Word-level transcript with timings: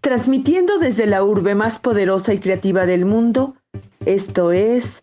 Transmitiendo 0.00 0.78
desde 0.78 1.06
la 1.06 1.24
urbe 1.24 1.54
más 1.54 1.78
poderosa 1.78 2.32
y 2.32 2.38
creativa 2.38 2.86
del 2.86 3.04
mundo, 3.04 3.54
esto 4.06 4.52
es 4.52 5.02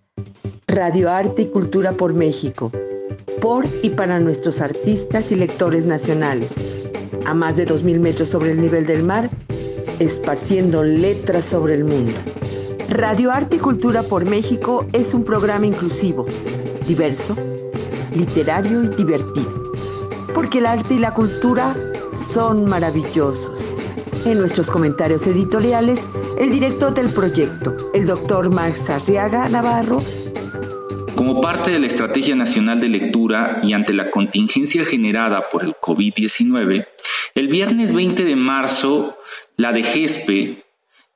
Radio 0.66 1.12
Arte 1.12 1.44
y 1.44 1.46
Cultura 1.48 1.92
por 1.92 2.14
México, 2.14 2.72
por 3.42 3.66
y 3.84 3.90
para 3.92 4.20
nuestros 4.20 4.62
artistas 4.62 5.32
y 5.32 5.36
lectores 5.36 5.86
nacionales, 5.86 6.90
a 7.26 7.34
más 7.34 7.58
de 7.58 7.68
2.000 7.68 8.00
metros 8.00 8.30
sobre 8.30 8.52
el 8.52 8.62
nivel 8.62 8.86
del 8.86 9.04
mar, 9.04 9.30
esparciendo 10.00 10.84
letras 10.84 11.46
sobre 11.46 11.76
el 11.76 11.84
mundo. 11.84 12.14
Radio 12.90 13.32
Arte 13.32 13.58
y 13.58 13.60
Cultura 13.60 14.02
por 14.04 14.26
México 14.26 14.86
es 14.94 15.14
un 15.14 15.24
programa 15.24 15.66
inclusivo, 15.66 16.26
diverso, 16.88 17.36
literario 18.16 18.84
y 18.84 18.88
divertido, 18.88 19.74
porque 20.34 20.60
el 20.60 20.66
arte 20.66 20.96
y 20.96 21.00
la 21.00 21.14
cultura 21.14 21.76
son 22.14 22.66
maravillosos. 22.66 23.74
En 24.28 24.40
nuestros 24.40 24.70
comentarios 24.70 25.26
editoriales, 25.26 26.10
el 26.38 26.52
director 26.52 26.94
del 26.94 27.10
proyecto, 27.10 27.78
el 27.94 28.06
doctor 28.06 28.54
Max 28.54 28.90
Arriaga 28.90 29.48
Navarro, 29.48 30.04
como 31.16 31.40
parte 31.40 31.72
de 31.72 31.80
la 31.80 31.86
Estrategia 31.86 32.36
Nacional 32.36 32.82
de 32.82 32.90
Lectura 32.90 33.62
y 33.64 33.72
ante 33.72 33.94
la 33.94 34.10
contingencia 34.10 34.84
generada 34.84 35.48
por 35.48 35.64
el 35.64 35.76
COVID-19, 35.76 36.88
el 37.36 37.48
viernes 37.48 37.94
20 37.94 38.26
de 38.26 38.36
marzo, 38.36 39.18
la 39.56 39.72
de 39.72 39.84
GESPE 39.84 40.66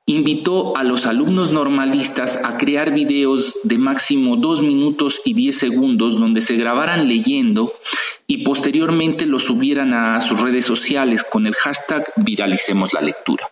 invitó 0.06 0.74
a 0.74 0.82
los 0.82 1.04
alumnos 1.04 1.52
normalistas 1.52 2.40
a 2.42 2.56
crear 2.56 2.94
videos 2.94 3.58
de 3.62 3.76
máximo 3.76 4.36
2 4.36 4.62
minutos 4.62 5.20
y 5.26 5.34
10 5.34 5.58
segundos 5.58 6.18
donde 6.18 6.40
se 6.40 6.56
grabaran 6.56 7.08
leyendo 7.08 7.74
y 8.32 8.38
posteriormente 8.38 9.26
los 9.26 9.44
subieran 9.44 9.92
a 9.92 10.18
sus 10.22 10.40
redes 10.40 10.64
sociales 10.64 11.22
con 11.22 11.46
el 11.46 11.54
hashtag 11.54 12.10
Viralicemos 12.16 12.94
la 12.94 13.02
lectura. 13.02 13.46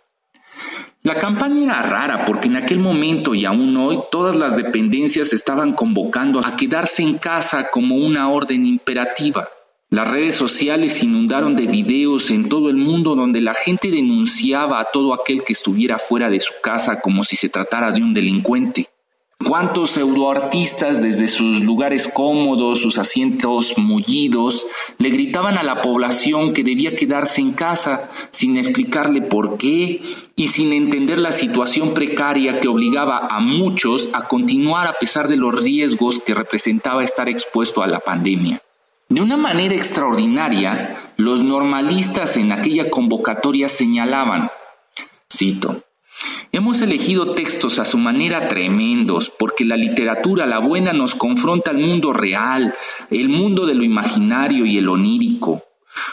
La 1.02 1.18
campaña 1.18 1.64
era 1.64 1.82
rara 1.82 2.24
porque 2.24 2.48
en 2.48 2.56
aquel 2.56 2.78
momento 2.78 3.34
y 3.34 3.44
aún 3.44 3.76
hoy 3.76 3.98
todas 4.10 4.36
las 4.36 4.56
dependencias 4.56 5.34
estaban 5.34 5.74
convocando 5.74 6.40
a 6.42 6.56
quedarse 6.56 7.02
en 7.02 7.18
casa 7.18 7.68
como 7.70 7.96
una 7.96 8.30
orden 8.30 8.64
imperativa. 8.64 9.50
Las 9.90 10.08
redes 10.08 10.36
sociales 10.36 11.02
inundaron 11.02 11.54
de 11.56 11.66
videos 11.66 12.30
en 12.30 12.48
todo 12.48 12.70
el 12.70 12.76
mundo 12.76 13.14
donde 13.14 13.42
la 13.42 13.52
gente 13.52 13.90
denunciaba 13.90 14.80
a 14.80 14.90
todo 14.90 15.12
aquel 15.12 15.44
que 15.44 15.52
estuviera 15.52 15.98
fuera 15.98 16.30
de 16.30 16.40
su 16.40 16.54
casa 16.62 17.02
como 17.02 17.22
si 17.22 17.36
se 17.36 17.50
tratara 17.50 17.92
de 17.92 18.02
un 18.02 18.14
delincuente. 18.14 18.88
¿Cuántos 19.44 19.92
pseudoartistas 19.92 21.02
desde 21.02 21.26
sus 21.26 21.62
lugares 21.62 22.06
cómodos, 22.06 22.80
sus 22.80 22.98
asientos 22.98 23.78
mullidos, 23.78 24.66
le 24.98 25.08
gritaban 25.08 25.56
a 25.56 25.62
la 25.62 25.80
población 25.80 26.52
que 26.52 26.62
debía 26.62 26.94
quedarse 26.94 27.40
en 27.40 27.52
casa 27.52 28.10
sin 28.30 28.58
explicarle 28.58 29.22
por 29.22 29.56
qué 29.56 30.02
y 30.36 30.48
sin 30.48 30.74
entender 30.74 31.18
la 31.18 31.32
situación 31.32 31.94
precaria 31.94 32.60
que 32.60 32.68
obligaba 32.68 33.28
a 33.28 33.40
muchos 33.40 34.10
a 34.12 34.26
continuar 34.26 34.86
a 34.86 34.92
pesar 34.92 35.26
de 35.26 35.36
los 35.36 35.62
riesgos 35.62 36.20
que 36.20 36.34
representaba 36.34 37.02
estar 37.02 37.28
expuesto 37.28 37.82
a 37.82 37.86
la 37.86 38.00
pandemia? 38.00 38.62
De 39.08 39.22
una 39.22 39.38
manera 39.38 39.74
extraordinaria, 39.74 41.12
los 41.16 41.42
normalistas 41.42 42.36
en 42.36 42.52
aquella 42.52 42.90
convocatoria 42.90 43.70
señalaban, 43.70 44.50
cito, 45.32 45.82
Hemos 46.52 46.82
elegido 46.82 47.32
textos 47.32 47.78
a 47.78 47.84
su 47.84 47.96
manera 47.96 48.48
tremendos, 48.48 49.30
porque 49.30 49.64
la 49.64 49.76
literatura, 49.76 50.46
la 50.46 50.58
buena, 50.58 50.92
nos 50.92 51.14
confronta 51.14 51.70
al 51.70 51.78
mundo 51.78 52.12
real, 52.12 52.74
el 53.10 53.28
mundo 53.28 53.66
de 53.66 53.74
lo 53.74 53.84
imaginario 53.84 54.66
y 54.66 54.78
el 54.78 54.88
onírico. 54.88 55.64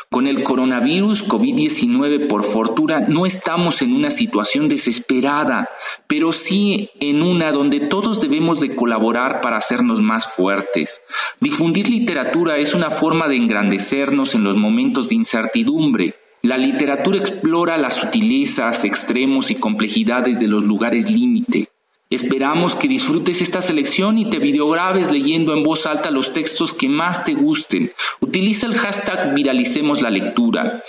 Con 0.10 0.28
el 0.28 0.44
coronavirus 0.44 1.28
COVID-19, 1.28 2.28
por 2.28 2.44
fortuna, 2.44 3.02
no 3.02 3.26
estamos 3.26 3.82
en 3.82 3.94
una 3.94 4.10
situación 4.10 4.70
desesperada, 4.70 5.70
pero 6.08 6.32
sí 6.32 6.90
en 7.00 7.22
una 7.22 7.52
donde 7.52 7.80
todos 7.80 8.22
debemos 8.22 8.60
de 8.60 8.76
colaborar 8.76 9.42
para 9.42 9.58
hacernos 9.58 10.02
más 10.02 10.28
fuertes. 10.28 11.02
Difundir 11.40 11.90
literatura 11.90 12.58
es 12.58 12.74
una 12.74 12.90
forma 12.90 13.28
de 13.28 13.38
engrandecernos 13.38 14.36
en 14.36 14.44
los 14.44 14.56
momentos 14.56 15.10
de 15.10 15.16
incertidumbre. 15.16 16.16
La 16.48 16.58
literatura 16.58 17.18
explora 17.18 17.78
las 17.78 17.96
sutilezas, 17.96 18.86
extremos 18.86 19.52
y 19.52 19.56
complejidades 19.56 20.40
de 20.40 20.48
los 20.48 20.64
lugares 20.64 21.12
límite. 21.12 21.68
Esperamos 22.10 22.78
que 22.78 22.88
disfrutes 22.88 23.42
esta 23.42 23.62
selección 23.62 24.18
y 24.18 24.30
te 24.30 24.40
videograbes 24.40 25.12
leyendo 25.12 25.54
en 25.54 25.64
voz 25.64 25.86
alta 25.86 26.10
los 26.10 26.32
textos 26.32 26.74
que 26.74 26.88
más 26.88 27.26
te 27.26 27.34
gusten. 27.34 27.92
Utiliza 28.22 28.66
el 28.66 28.76
hashtag 28.76 29.34
Viralicemos 29.34 30.02
la 30.02 30.10
lectura. 30.10 30.86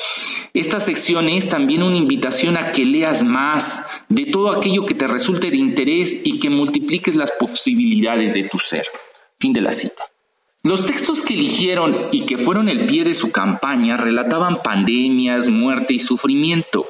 Esta 0.54 0.78
sección 0.78 1.28
es 1.28 1.48
también 1.48 1.82
una 1.82 1.96
invitación 1.96 2.56
a 2.56 2.70
que 2.70 2.84
leas 2.84 3.24
más 3.24 3.82
de 4.08 4.26
todo 4.26 4.52
aquello 4.52 4.84
que 4.84 4.94
te 4.94 5.08
resulte 5.08 5.50
de 5.50 5.56
interés 5.56 6.20
y 6.22 6.38
que 6.38 6.50
multipliques 6.50 7.16
las 7.16 7.32
posibilidades 7.32 8.32
de 8.32 8.44
tu 8.44 8.60
ser. 8.60 8.86
Fin 9.40 9.52
de 9.52 9.62
la 9.62 9.72
cita. 9.72 10.04
Los 10.64 10.84
textos 10.84 11.22
que 11.22 11.34
eligieron 11.34 12.08
y 12.10 12.24
que 12.24 12.36
fueron 12.36 12.68
el 12.68 12.84
pie 12.86 13.04
de 13.04 13.14
su 13.14 13.30
campaña 13.30 13.96
relataban 13.96 14.60
pandemias, 14.60 15.48
muerte 15.48 15.94
y 15.94 16.00
sufrimiento. 16.00 16.84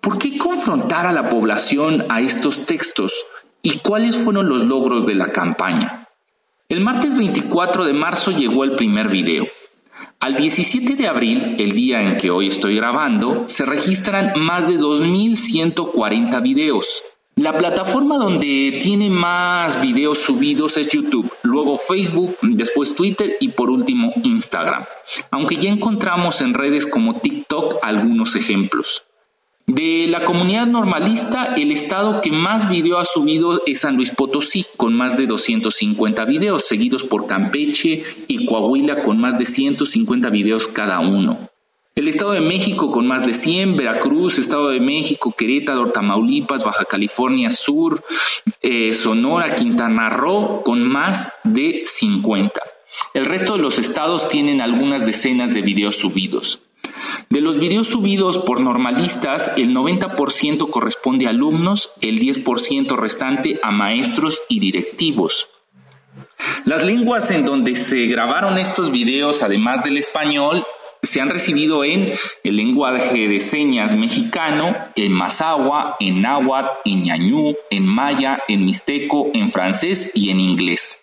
¿Por 0.00 0.18
qué 0.18 0.36
confrontar 0.36 1.06
a 1.06 1.12
la 1.12 1.30
población 1.30 2.04
a 2.10 2.20
estos 2.20 2.66
textos? 2.66 3.24
¿Y 3.62 3.78
cuáles 3.78 4.18
fueron 4.18 4.50
los 4.50 4.66
logros 4.66 5.06
de 5.06 5.14
la 5.14 5.32
campaña? 5.32 6.08
El 6.68 6.82
martes 6.82 7.16
24 7.16 7.84
de 7.86 7.94
marzo 7.94 8.32
llegó 8.32 8.64
el 8.64 8.74
primer 8.74 9.08
video. 9.08 9.46
Al 10.20 10.36
17 10.36 10.94
de 10.94 11.08
abril, 11.08 11.56
el 11.58 11.72
día 11.72 12.02
en 12.02 12.18
que 12.18 12.30
hoy 12.30 12.48
estoy 12.48 12.76
grabando, 12.76 13.44
se 13.46 13.64
registran 13.64 14.32
más 14.36 14.68
de 14.68 14.74
2.140 14.74 16.42
videos. 16.42 17.02
La 17.38 17.58
plataforma 17.58 18.16
donde 18.16 18.78
tiene 18.82 19.10
más 19.10 19.78
videos 19.82 20.20
subidos 20.20 20.78
es 20.78 20.88
YouTube, 20.88 21.30
luego 21.42 21.76
Facebook, 21.76 22.38
después 22.40 22.94
Twitter 22.94 23.36
y 23.40 23.48
por 23.48 23.68
último 23.68 24.14
Instagram, 24.24 24.86
aunque 25.30 25.56
ya 25.56 25.68
encontramos 25.68 26.40
en 26.40 26.54
redes 26.54 26.86
como 26.86 27.20
TikTok 27.20 27.76
algunos 27.82 28.36
ejemplos. 28.36 29.04
De 29.66 30.06
la 30.08 30.24
comunidad 30.24 30.66
normalista, 30.66 31.52
el 31.56 31.72
estado 31.72 32.22
que 32.22 32.32
más 32.32 32.70
video 32.70 32.96
ha 32.96 33.04
subido 33.04 33.60
es 33.66 33.80
San 33.80 33.96
Luis 33.96 34.12
Potosí, 34.12 34.64
con 34.78 34.94
más 34.94 35.18
de 35.18 35.26
250 35.26 36.24
videos, 36.24 36.66
seguidos 36.66 37.04
por 37.04 37.26
Campeche 37.26 38.02
y 38.28 38.46
Coahuila 38.46 39.02
con 39.02 39.18
más 39.18 39.36
de 39.36 39.44
150 39.44 40.30
videos 40.30 40.68
cada 40.68 41.00
uno. 41.00 41.50
El 41.96 42.08
Estado 42.08 42.32
de 42.32 42.42
México 42.42 42.90
con 42.90 43.06
más 43.06 43.24
de 43.24 43.32
100, 43.32 43.74
Veracruz, 43.74 44.38
Estado 44.38 44.68
de 44.68 44.80
México, 44.80 45.32
Querétaro, 45.34 45.92
Tamaulipas, 45.92 46.62
Baja 46.62 46.84
California 46.84 47.50
Sur, 47.50 48.04
eh, 48.60 48.92
Sonora, 48.92 49.54
Quintana 49.54 50.10
Roo 50.10 50.60
con 50.62 50.86
más 50.86 51.28
de 51.42 51.84
50. 51.86 52.60
El 53.14 53.24
resto 53.24 53.54
de 53.54 53.60
los 53.60 53.78
estados 53.78 54.28
tienen 54.28 54.60
algunas 54.60 55.06
decenas 55.06 55.54
de 55.54 55.62
videos 55.62 55.96
subidos. 55.96 56.60
De 57.30 57.40
los 57.40 57.58
videos 57.58 57.86
subidos 57.86 58.40
por 58.40 58.60
normalistas, 58.60 59.50
el 59.56 59.74
90% 59.74 60.68
corresponde 60.68 61.26
a 61.26 61.30
alumnos, 61.30 61.92
el 62.02 62.20
10% 62.20 62.94
restante 62.94 63.58
a 63.62 63.70
maestros 63.70 64.42
y 64.50 64.60
directivos. 64.60 65.48
Las 66.66 66.84
lenguas 66.84 67.30
en 67.30 67.46
donde 67.46 67.74
se 67.74 68.06
grabaron 68.06 68.58
estos 68.58 68.90
videos, 68.90 69.42
además 69.42 69.82
del 69.82 69.96
español, 69.96 70.66
se 71.16 71.22
han 71.22 71.30
recibido 71.30 71.82
en 71.82 72.12
el 72.44 72.56
lenguaje 72.56 73.26
de 73.26 73.40
señas 73.40 73.96
mexicano, 73.96 74.76
en 74.96 75.12
mazahua, 75.12 75.96
en 75.98 76.20
náhuatl, 76.20 76.68
en 76.84 77.04
ñañú, 77.04 77.54
en 77.70 77.86
maya, 77.86 78.42
en 78.48 78.66
mixteco, 78.66 79.30
en 79.32 79.50
francés 79.50 80.10
y 80.12 80.28
en 80.28 80.40
inglés. 80.40 80.98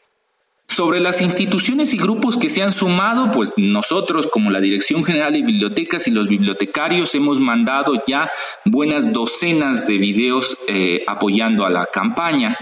Sobre 0.67 0.99
las 0.99 1.19
instituciones 1.23 1.95
y 1.95 1.97
grupos 1.97 2.37
que 2.37 2.49
se 2.49 2.61
han 2.61 2.73
sumado, 2.73 3.31
pues 3.31 3.53
nosotros 3.57 4.27
como 4.27 4.51
la 4.51 4.61
Dirección 4.61 5.03
General 5.03 5.33
de 5.33 5.41
Bibliotecas 5.41 6.07
y 6.07 6.11
los 6.11 6.27
bibliotecarios 6.27 7.15
hemos 7.15 7.39
mandado 7.39 7.93
ya 8.05 8.29
buenas 8.65 9.13
docenas 9.13 9.87
de 9.87 9.97
videos 9.97 10.59
eh, 10.67 11.03
apoyando 11.07 11.65
a 11.65 11.71
la 11.71 11.87
campaña. 11.87 12.55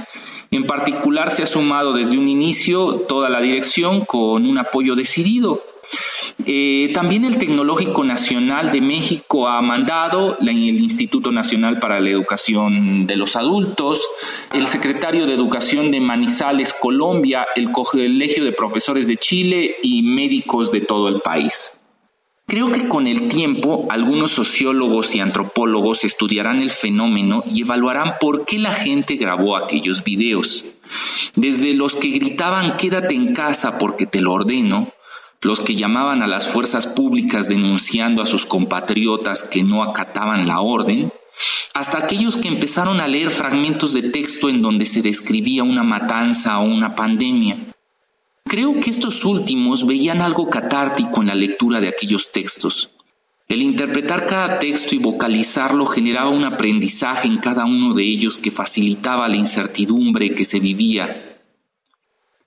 En 0.51 0.63
particular 0.63 1.29
se 1.31 1.43
ha 1.43 1.47
sumado 1.47 1.91
desde 1.91 2.17
un 2.17 2.29
inicio 2.29 3.01
toda 3.09 3.27
la 3.27 3.41
dirección 3.41 4.05
con 4.05 4.45
un 4.45 4.57
apoyo 4.57 4.95
decidido. 4.95 5.65
Eh, 6.45 6.91
también 6.93 7.25
el 7.25 7.37
Tecnológico 7.37 8.03
Nacional 8.03 8.71
de 8.71 8.81
México 8.81 9.47
ha 9.47 9.61
mandado, 9.61 10.37
el 10.39 10.49
Instituto 10.49 11.31
Nacional 11.31 11.79
para 11.79 11.99
la 11.99 12.09
Educación 12.09 13.05
de 13.05 13.15
los 13.15 13.35
Adultos, 13.35 14.01
el 14.53 14.67
secretario 14.67 15.25
de 15.25 15.33
Educación 15.33 15.91
de 15.91 15.99
Manizales, 15.99 16.73
Colombia, 16.73 17.45
el 17.55 17.71
Colegio 17.71 18.43
de 18.43 18.53
Profesores 18.53 19.07
de 19.07 19.17
Chile 19.17 19.77
y 19.83 20.01
médicos 20.01 20.71
de 20.71 20.81
todo 20.81 21.09
el 21.09 21.21
país. 21.21 21.71
Creo 22.47 22.69
que 22.69 22.89
con 22.89 23.07
el 23.07 23.29
tiempo 23.29 23.87
algunos 23.89 24.31
sociólogos 24.31 25.15
y 25.15 25.21
antropólogos 25.21 26.03
estudiarán 26.03 26.61
el 26.61 26.69
fenómeno 26.69 27.45
y 27.47 27.61
evaluarán 27.61 28.15
por 28.19 28.43
qué 28.43 28.57
la 28.57 28.73
gente 28.73 29.15
grabó 29.15 29.55
aquellos 29.55 30.03
videos. 30.03 30.65
Desde 31.35 31.73
los 31.73 31.95
que 31.95 32.09
gritaban 32.09 32.75
quédate 32.75 33.15
en 33.15 33.33
casa 33.33 33.77
porque 33.77 34.05
te 34.05 34.19
lo 34.19 34.33
ordeno, 34.33 34.91
los 35.41 35.61
que 35.61 35.75
llamaban 35.75 36.21
a 36.21 36.27
las 36.27 36.47
fuerzas 36.47 36.87
públicas 36.87 37.49
denunciando 37.49 38.21
a 38.21 38.27
sus 38.27 38.45
compatriotas 38.45 39.43
que 39.43 39.63
no 39.63 39.83
acataban 39.83 40.47
la 40.47 40.61
orden, 40.61 41.11
hasta 41.73 41.97
aquellos 41.97 42.37
que 42.37 42.47
empezaron 42.47 42.99
a 42.99 43.07
leer 43.07 43.31
fragmentos 43.31 43.93
de 43.93 44.03
texto 44.03 44.49
en 44.49 44.61
donde 44.61 44.85
se 44.85 45.01
describía 45.01 45.63
una 45.63 45.83
matanza 45.83 46.59
o 46.59 46.65
una 46.65 46.95
pandemia. 46.95 47.73
Creo 48.43 48.79
que 48.79 48.89
estos 48.89 49.25
últimos 49.25 49.87
veían 49.87 50.21
algo 50.21 50.49
catártico 50.49 51.21
en 51.21 51.27
la 51.27 51.35
lectura 51.35 51.79
de 51.79 51.87
aquellos 51.87 52.31
textos. 52.31 52.89
El 53.47 53.61
interpretar 53.61 54.25
cada 54.25 54.59
texto 54.59 54.95
y 54.95 54.99
vocalizarlo 54.99 55.85
generaba 55.85 56.29
un 56.29 56.43
aprendizaje 56.43 57.27
en 57.27 57.37
cada 57.37 57.65
uno 57.65 57.93
de 57.93 58.03
ellos 58.03 58.39
que 58.39 58.51
facilitaba 58.51 59.27
la 59.27 59.37
incertidumbre 59.37 60.33
que 60.33 60.45
se 60.45 60.59
vivía 60.59 61.30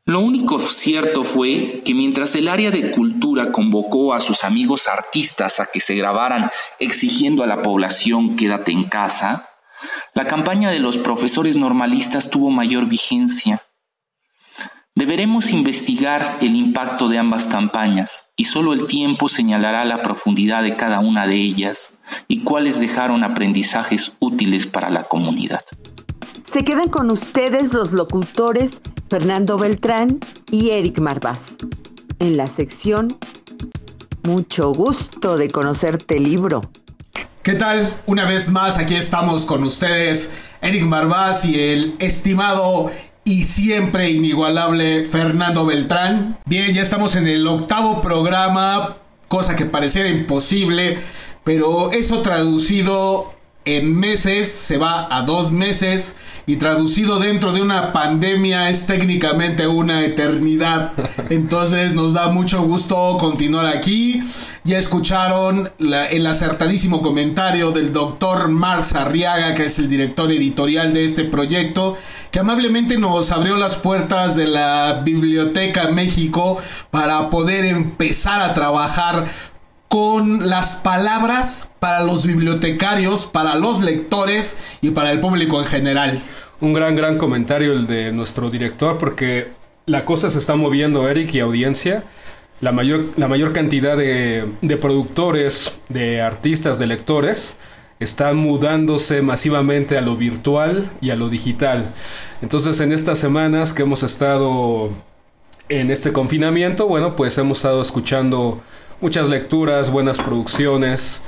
lo 0.06 0.20
único 0.20 0.58
cierto 0.58 1.24
fue 1.24 1.80
que 1.82 1.94
mientras 1.94 2.34
el 2.34 2.48
área 2.48 2.70
de 2.70 2.90
cultura 2.90 3.50
convocó 3.50 4.12
a 4.12 4.20
sus 4.20 4.44
amigos 4.44 4.86
artistas 4.86 5.60
a 5.60 5.66
que 5.72 5.80
se 5.80 5.94
grabaran 5.94 6.50
exigiendo 6.78 7.42
a 7.42 7.46
la 7.46 7.62
población 7.62 8.36
quédate 8.36 8.72
en 8.72 8.84
casa, 8.84 9.48
la 10.12 10.26
campaña 10.26 10.70
de 10.70 10.78
los 10.78 10.98
profesores 10.98 11.56
normalistas 11.56 12.28
tuvo 12.28 12.50
mayor 12.50 12.86
vigencia. 12.86 13.62
Deberemos 14.94 15.50
investigar 15.52 16.36
el 16.42 16.54
impacto 16.54 17.08
de 17.08 17.18
ambas 17.18 17.46
campañas 17.46 18.26
y 18.36 18.44
solo 18.44 18.74
el 18.74 18.84
tiempo 18.84 19.28
señalará 19.28 19.86
la 19.86 20.02
profundidad 20.02 20.62
de 20.62 20.76
cada 20.76 21.00
una 21.00 21.26
de 21.26 21.36
ellas 21.36 21.92
y 22.28 22.40
cuáles 22.40 22.78
dejaron 22.78 23.24
aprendizajes 23.24 24.12
útiles 24.20 24.66
para 24.66 24.90
la 24.90 25.04
comunidad. 25.04 25.62
Se 26.54 26.62
quedan 26.62 26.88
con 26.88 27.10
ustedes 27.10 27.74
los 27.74 27.90
locutores 27.90 28.80
Fernando 29.10 29.58
Beltrán 29.58 30.20
y 30.52 30.70
Eric 30.70 31.00
Marvás. 31.00 31.58
En 32.20 32.36
la 32.36 32.46
sección 32.46 33.18
Mucho 34.22 34.72
gusto 34.72 35.36
de 35.36 35.50
conocerte 35.50 36.20
libro. 36.20 36.70
¿Qué 37.42 37.54
tal? 37.54 37.92
Una 38.06 38.24
vez 38.28 38.50
más 38.50 38.78
aquí 38.78 38.94
estamos 38.94 39.46
con 39.46 39.64
ustedes, 39.64 40.30
Eric 40.62 40.84
Marvás 40.84 41.44
y 41.44 41.58
el 41.58 41.96
estimado 41.98 42.92
y 43.24 43.42
siempre 43.42 44.12
inigualable 44.12 45.06
Fernando 45.06 45.66
Beltrán. 45.66 46.38
Bien, 46.44 46.72
ya 46.72 46.82
estamos 46.82 47.16
en 47.16 47.26
el 47.26 47.48
octavo 47.48 48.00
programa, 48.00 48.98
cosa 49.26 49.56
que 49.56 49.66
pareciera 49.66 50.08
imposible, 50.08 51.00
pero 51.42 51.90
eso 51.90 52.22
traducido 52.22 53.33
en 53.64 53.96
meses 53.96 54.52
se 54.52 54.76
va 54.76 55.08
a 55.10 55.22
dos 55.22 55.50
meses 55.50 56.16
y 56.46 56.56
traducido 56.56 57.18
dentro 57.18 57.52
de 57.52 57.62
una 57.62 57.92
pandemia 57.92 58.68
es 58.68 58.86
técnicamente 58.86 59.66
una 59.66 60.04
eternidad. 60.04 60.92
Entonces 61.30 61.94
nos 61.94 62.12
da 62.12 62.28
mucho 62.28 62.62
gusto 62.62 63.16
continuar 63.18 63.66
aquí. 63.66 64.22
Ya 64.64 64.78
escucharon 64.78 65.70
el 65.78 66.26
acertadísimo 66.26 67.02
comentario 67.02 67.70
del 67.70 67.92
doctor 67.92 68.48
Marx 68.48 68.94
Arriaga, 68.94 69.54
que 69.54 69.66
es 69.66 69.78
el 69.78 69.88
director 69.88 70.30
editorial 70.30 70.92
de 70.92 71.04
este 71.04 71.24
proyecto, 71.24 71.96
que 72.30 72.40
amablemente 72.40 72.98
nos 72.98 73.30
abrió 73.30 73.56
las 73.56 73.76
puertas 73.76 74.36
de 74.36 74.46
la 74.46 75.02
Biblioteca 75.04 75.88
México 75.88 76.58
para 76.90 77.30
poder 77.30 77.64
empezar 77.64 78.40
a 78.40 78.54
trabajar 78.54 79.26
con 79.94 80.48
las 80.48 80.74
palabras 80.74 81.70
para 81.78 82.02
los 82.02 82.26
bibliotecarios, 82.26 83.26
para 83.26 83.54
los 83.54 83.80
lectores 83.80 84.58
y 84.80 84.90
para 84.90 85.12
el 85.12 85.20
público 85.20 85.60
en 85.60 85.68
general. 85.68 86.20
Un 86.60 86.72
gran, 86.72 86.96
gran 86.96 87.16
comentario 87.16 87.70
el 87.70 87.86
de 87.86 88.10
nuestro 88.10 88.50
director 88.50 88.98
porque 88.98 89.52
la 89.86 90.04
cosa 90.04 90.32
se 90.32 90.40
está 90.40 90.56
moviendo, 90.56 91.08
Eric, 91.08 91.32
y 91.34 91.38
audiencia. 91.38 92.02
La 92.60 92.72
mayor, 92.72 93.04
la 93.16 93.28
mayor 93.28 93.52
cantidad 93.52 93.96
de, 93.96 94.44
de 94.62 94.76
productores, 94.76 95.74
de 95.88 96.20
artistas, 96.20 96.80
de 96.80 96.88
lectores, 96.88 97.56
están 98.00 98.36
mudándose 98.36 99.22
masivamente 99.22 99.96
a 99.96 100.00
lo 100.00 100.16
virtual 100.16 100.90
y 101.00 101.10
a 101.10 101.14
lo 101.14 101.28
digital. 101.28 101.92
Entonces, 102.42 102.80
en 102.80 102.90
estas 102.90 103.20
semanas 103.20 103.72
que 103.72 103.82
hemos 103.82 104.02
estado 104.02 104.90
en 105.68 105.92
este 105.92 106.12
confinamiento, 106.12 106.88
bueno, 106.88 107.14
pues 107.14 107.38
hemos 107.38 107.58
estado 107.58 107.80
escuchando 107.80 108.60
muchas 109.04 109.28
lecturas, 109.28 109.90
buenas 109.90 110.16
producciones, 110.16 111.20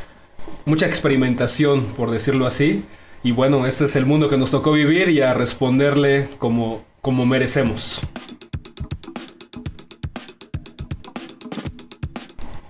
mucha 0.65 0.87
experimentación, 0.87 1.85
por 1.95 2.11
decirlo 2.11 2.47
así. 2.47 2.85
Y 3.23 3.33
bueno, 3.33 3.67
este 3.67 3.85
es 3.85 3.97
el 3.97 4.07
mundo 4.07 4.31
que 4.31 4.39
nos 4.39 4.51
tocó 4.51 4.73
vivir 4.73 5.11
y 5.11 5.21
a 5.21 5.35
responderle 5.35 6.27
como, 6.39 6.87
como 7.03 7.27
merecemos. 7.27 8.01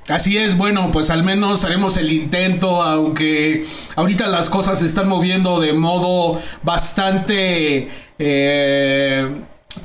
Así 0.08 0.38
es, 0.38 0.58
bueno, 0.58 0.90
pues 0.90 1.10
al 1.10 1.22
menos 1.22 1.64
haremos 1.64 1.96
el 1.98 2.10
intento, 2.10 2.82
aunque 2.82 3.64
ahorita 3.94 4.26
las 4.26 4.50
cosas 4.50 4.80
se 4.80 4.86
están 4.86 5.08
moviendo 5.08 5.60
de 5.60 5.72
modo 5.72 6.42
bastante 6.64 7.88
eh, 8.18 9.30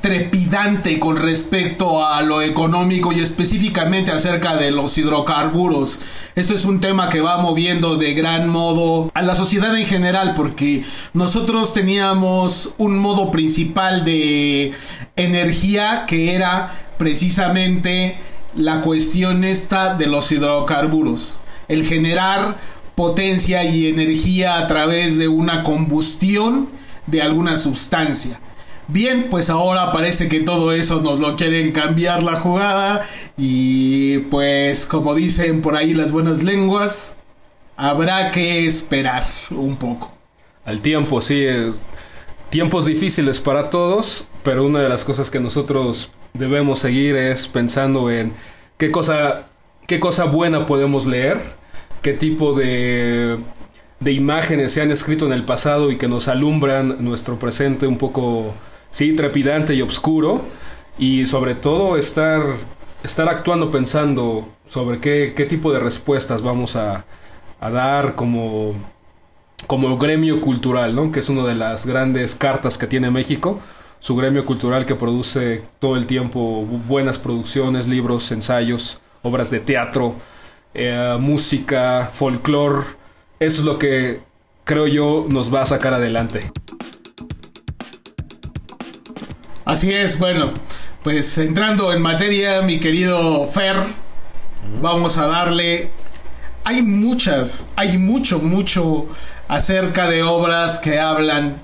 trepidante 0.00 0.98
con 0.98 1.16
respecto 1.16 2.04
a 2.06 2.22
lo 2.22 2.42
económico 2.42 3.12
y 3.12 3.20
específicamente 3.20 4.10
acerca 4.10 4.56
de 4.56 4.70
los 4.70 4.96
hidrocarburos. 4.98 6.00
Esto 6.34 6.54
es 6.54 6.64
un 6.64 6.80
tema 6.80 7.08
que 7.08 7.20
va 7.20 7.38
moviendo 7.38 7.96
de 7.96 8.14
gran 8.14 8.48
modo 8.48 9.10
a 9.14 9.22
la 9.22 9.34
sociedad 9.34 9.76
en 9.76 9.86
general 9.86 10.34
porque 10.34 10.84
nosotros 11.12 11.74
teníamos 11.74 12.74
un 12.78 12.98
modo 12.98 13.30
principal 13.30 14.04
de 14.04 14.72
energía 15.16 16.04
que 16.06 16.34
era 16.34 16.72
precisamente 16.98 18.18
la 18.54 18.80
cuestión 18.80 19.44
esta 19.44 19.94
de 19.94 20.06
los 20.06 20.30
hidrocarburos. 20.32 21.40
El 21.68 21.86
generar 21.86 22.58
potencia 22.94 23.64
y 23.64 23.86
energía 23.86 24.58
a 24.58 24.66
través 24.66 25.18
de 25.18 25.28
una 25.28 25.62
combustión 25.62 26.70
de 27.06 27.22
alguna 27.22 27.56
sustancia. 27.56 28.40
Bien, 28.88 29.28
pues 29.30 29.48
ahora 29.48 29.92
parece 29.92 30.28
que 30.28 30.40
todo 30.40 30.72
eso 30.72 31.00
nos 31.00 31.18
lo 31.18 31.36
quieren 31.36 31.72
cambiar 31.72 32.22
la 32.22 32.40
jugada 32.40 33.06
y 33.36 34.18
pues 34.18 34.86
como 34.86 35.14
dicen 35.14 35.62
por 35.62 35.76
ahí 35.76 35.94
las 35.94 36.10
buenas 36.10 36.42
lenguas, 36.42 37.16
habrá 37.76 38.30
que 38.32 38.66
esperar 38.66 39.24
un 39.50 39.76
poco. 39.76 40.12
Al 40.64 40.80
tiempo, 40.80 41.20
sí. 41.20 41.44
Eh, 41.44 41.72
tiempos 42.50 42.84
difíciles 42.84 43.40
para 43.40 43.70
todos, 43.70 44.26
pero 44.42 44.66
una 44.66 44.80
de 44.80 44.88
las 44.88 45.04
cosas 45.04 45.30
que 45.30 45.40
nosotros 45.40 46.10
debemos 46.34 46.80
seguir 46.80 47.16
es 47.16 47.48
pensando 47.48 48.10
en 48.10 48.32
qué 48.78 48.90
cosa, 48.90 49.46
qué 49.86 50.00
cosa 50.00 50.24
buena 50.24 50.66
podemos 50.66 51.06
leer, 51.06 51.40
qué 52.02 52.12
tipo 52.12 52.52
de, 52.52 53.38
de 54.00 54.12
imágenes 54.12 54.72
se 54.72 54.82
han 54.82 54.90
escrito 54.90 55.24
en 55.26 55.32
el 55.32 55.44
pasado 55.44 55.90
y 55.90 55.98
que 55.98 56.08
nos 56.08 56.28
alumbran 56.28 57.02
nuestro 57.02 57.38
presente 57.38 57.86
un 57.86 57.96
poco 57.96 58.54
sí, 58.92 59.16
trepidante 59.16 59.74
y 59.74 59.82
oscuro. 59.82 60.42
Y 60.98 61.26
sobre 61.26 61.56
todo 61.56 61.96
estar, 61.96 62.42
estar 63.02 63.28
actuando 63.28 63.72
pensando 63.72 64.48
sobre 64.66 65.00
qué, 65.00 65.32
qué 65.34 65.46
tipo 65.46 65.72
de 65.72 65.80
respuestas 65.80 66.42
vamos 66.42 66.76
a, 66.76 67.04
a 67.60 67.70
dar 67.70 68.14
como, 68.14 68.74
como 69.66 69.98
gremio 69.98 70.40
cultural, 70.40 70.94
¿no? 70.94 71.10
que 71.10 71.20
es 71.20 71.28
una 71.28 71.44
de 71.44 71.56
las 71.56 71.86
grandes 71.86 72.36
cartas 72.36 72.78
que 72.78 72.86
tiene 72.86 73.10
México. 73.10 73.58
Su 73.98 74.16
gremio 74.16 74.44
cultural 74.44 74.84
que 74.84 74.96
produce 74.96 75.62
todo 75.78 75.96
el 75.96 76.06
tiempo 76.06 76.64
buenas 76.64 77.18
producciones, 77.18 77.86
libros, 77.86 78.30
ensayos, 78.32 79.00
obras 79.22 79.50
de 79.50 79.60
teatro, 79.60 80.16
eh, 80.74 81.16
música, 81.20 82.10
folclore. 82.12 82.84
Eso 83.38 83.60
es 83.60 83.64
lo 83.64 83.78
que 83.78 84.20
creo 84.64 84.88
yo 84.88 85.26
nos 85.28 85.54
va 85.54 85.62
a 85.62 85.66
sacar 85.66 85.94
adelante. 85.94 86.50
Así 89.64 89.92
es, 89.92 90.18
bueno, 90.18 90.50
pues 91.04 91.38
entrando 91.38 91.92
en 91.92 92.02
materia, 92.02 92.62
mi 92.62 92.80
querido 92.80 93.46
Fer, 93.46 93.76
vamos 94.80 95.18
a 95.18 95.26
darle... 95.26 95.90
Hay 96.64 96.82
muchas, 96.82 97.70
hay 97.76 97.98
mucho, 97.98 98.38
mucho 98.38 99.06
acerca 99.48 100.08
de 100.08 100.22
obras 100.22 100.78
que 100.78 100.98
hablan 100.98 101.56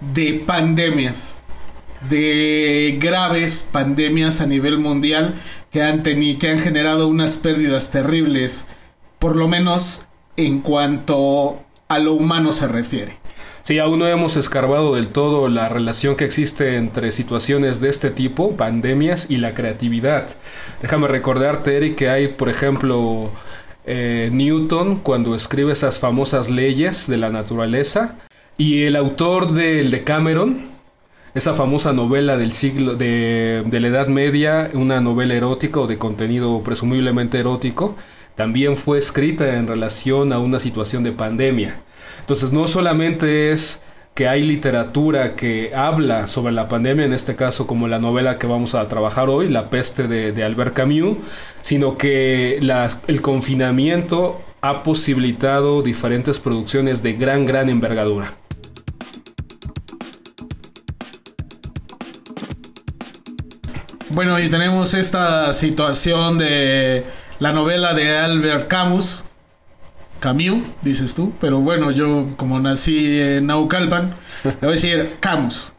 de 0.00 0.42
pandemias, 0.46 1.36
de 2.08 2.96
graves 3.00 3.68
pandemias 3.70 4.40
a 4.40 4.46
nivel 4.46 4.78
mundial 4.78 5.34
que 5.72 5.82
han, 5.82 6.02
tenido, 6.02 6.38
que 6.38 6.50
han 6.50 6.58
generado 6.58 7.08
unas 7.08 7.38
pérdidas 7.38 7.90
terribles, 7.90 8.68
por 9.18 9.36
lo 9.36 9.48
menos 9.48 10.06
en 10.36 10.60
cuanto 10.60 11.60
a 11.88 11.98
lo 11.98 12.14
humano 12.14 12.52
se 12.52 12.68
refiere. 12.68 13.16
Sí, 13.66 13.80
aún 13.80 13.98
no 13.98 14.06
hemos 14.06 14.36
escarbado 14.36 14.94
del 14.94 15.08
todo 15.08 15.48
la 15.48 15.68
relación 15.68 16.14
que 16.14 16.24
existe 16.24 16.76
entre 16.76 17.10
situaciones 17.10 17.80
de 17.80 17.88
este 17.88 18.10
tipo, 18.10 18.56
pandemias 18.56 19.28
y 19.28 19.38
la 19.38 19.54
creatividad. 19.54 20.28
Déjame 20.80 21.08
recordarte, 21.08 21.76
Eric, 21.76 21.96
que 21.96 22.08
hay, 22.08 22.28
por 22.28 22.48
ejemplo, 22.48 23.32
eh, 23.84 24.30
Newton 24.32 25.00
cuando 25.00 25.34
escribe 25.34 25.72
esas 25.72 25.98
famosas 25.98 26.48
leyes 26.48 27.08
de 27.08 27.16
la 27.16 27.30
naturaleza 27.30 28.14
y 28.56 28.84
el 28.84 28.94
autor 28.94 29.50
del 29.50 29.90
Decameron, 29.90 30.68
esa 31.34 31.54
famosa 31.54 31.92
novela 31.92 32.36
del 32.36 32.52
siglo 32.52 32.94
de, 32.94 33.64
de 33.66 33.80
la 33.80 33.88
Edad 33.88 34.06
Media, 34.06 34.70
una 34.74 35.00
novela 35.00 35.34
erótica 35.34 35.80
o 35.80 35.88
de 35.88 35.98
contenido 35.98 36.62
presumiblemente 36.62 37.40
erótico, 37.40 37.96
también 38.36 38.76
fue 38.76 38.98
escrita 38.98 39.56
en 39.56 39.66
relación 39.66 40.32
a 40.32 40.38
una 40.38 40.60
situación 40.60 41.02
de 41.02 41.12
pandemia. 41.12 41.80
Entonces 42.20 42.52
no 42.52 42.68
solamente 42.68 43.50
es 43.50 43.82
que 44.14 44.28
hay 44.28 44.42
literatura 44.42 45.34
que 45.34 45.72
habla 45.74 46.26
sobre 46.26 46.52
la 46.52 46.68
pandemia, 46.68 47.04
en 47.04 47.12
este 47.12 47.36
caso 47.36 47.66
como 47.66 47.86
la 47.88 47.98
novela 47.98 48.38
que 48.38 48.46
vamos 48.46 48.74
a 48.74 48.88
trabajar 48.88 49.28
hoy, 49.28 49.48
La 49.48 49.68
peste 49.68 50.08
de, 50.08 50.44
Albert 50.44 50.74
Camus, 50.74 51.18
sino 51.60 51.98
que 51.98 52.58
el 52.58 53.20
confinamiento 53.20 54.40
ha 54.62 54.82
posibilitado 54.82 55.82
diferentes 55.82 56.38
producciones 56.38 57.02
de 57.02 57.12
gran, 57.12 57.44
gran 57.44 57.68
envergadura. 57.68 58.34
Bueno, 64.10 64.40
y 64.40 64.48
tenemos 64.48 64.94
esta 64.94 65.52
situación 65.52 66.38
de 66.38 67.04
la 67.38 67.52
novela 67.52 67.94
de 67.94 68.16
Albert 68.16 68.68
Camus, 68.68 69.24
Camus, 70.20 70.62
dices 70.82 71.14
tú, 71.14 71.32
pero 71.40 71.60
bueno, 71.60 71.90
yo 71.90 72.28
como 72.36 72.58
nací 72.58 73.20
en 73.20 73.46
Naucalpan, 73.46 74.14
le 74.44 74.52
voy 74.60 74.68
a 74.68 74.72
decir 74.72 75.16
Camus. 75.20 75.74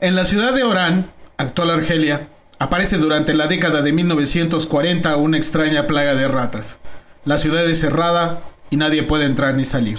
En 0.00 0.16
la 0.16 0.24
ciudad 0.24 0.52
de 0.52 0.64
Orán, 0.64 1.10
actual 1.36 1.70
Argelia, 1.70 2.28
aparece 2.58 2.98
durante 2.98 3.34
la 3.34 3.46
década 3.46 3.82
de 3.82 3.92
1940 3.92 5.16
una 5.16 5.36
extraña 5.36 5.86
plaga 5.86 6.14
de 6.14 6.28
ratas. 6.28 6.78
La 7.24 7.38
ciudad 7.38 7.68
es 7.68 7.80
cerrada 7.80 8.42
y 8.70 8.76
nadie 8.76 9.02
puede 9.02 9.26
entrar 9.26 9.54
ni 9.54 9.64
salir. 9.64 9.98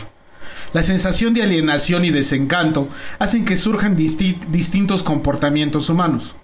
La 0.73 0.83
sensación 0.83 1.33
de 1.33 1.43
alienación 1.43 2.03
y 2.03 2.11
desencanto 2.11 2.89
hacen 3.19 3.45
que 3.45 3.55
surjan 3.55 3.95
distintos 3.95 5.03
comportamientos 5.03 5.89
humanos. 5.89 6.35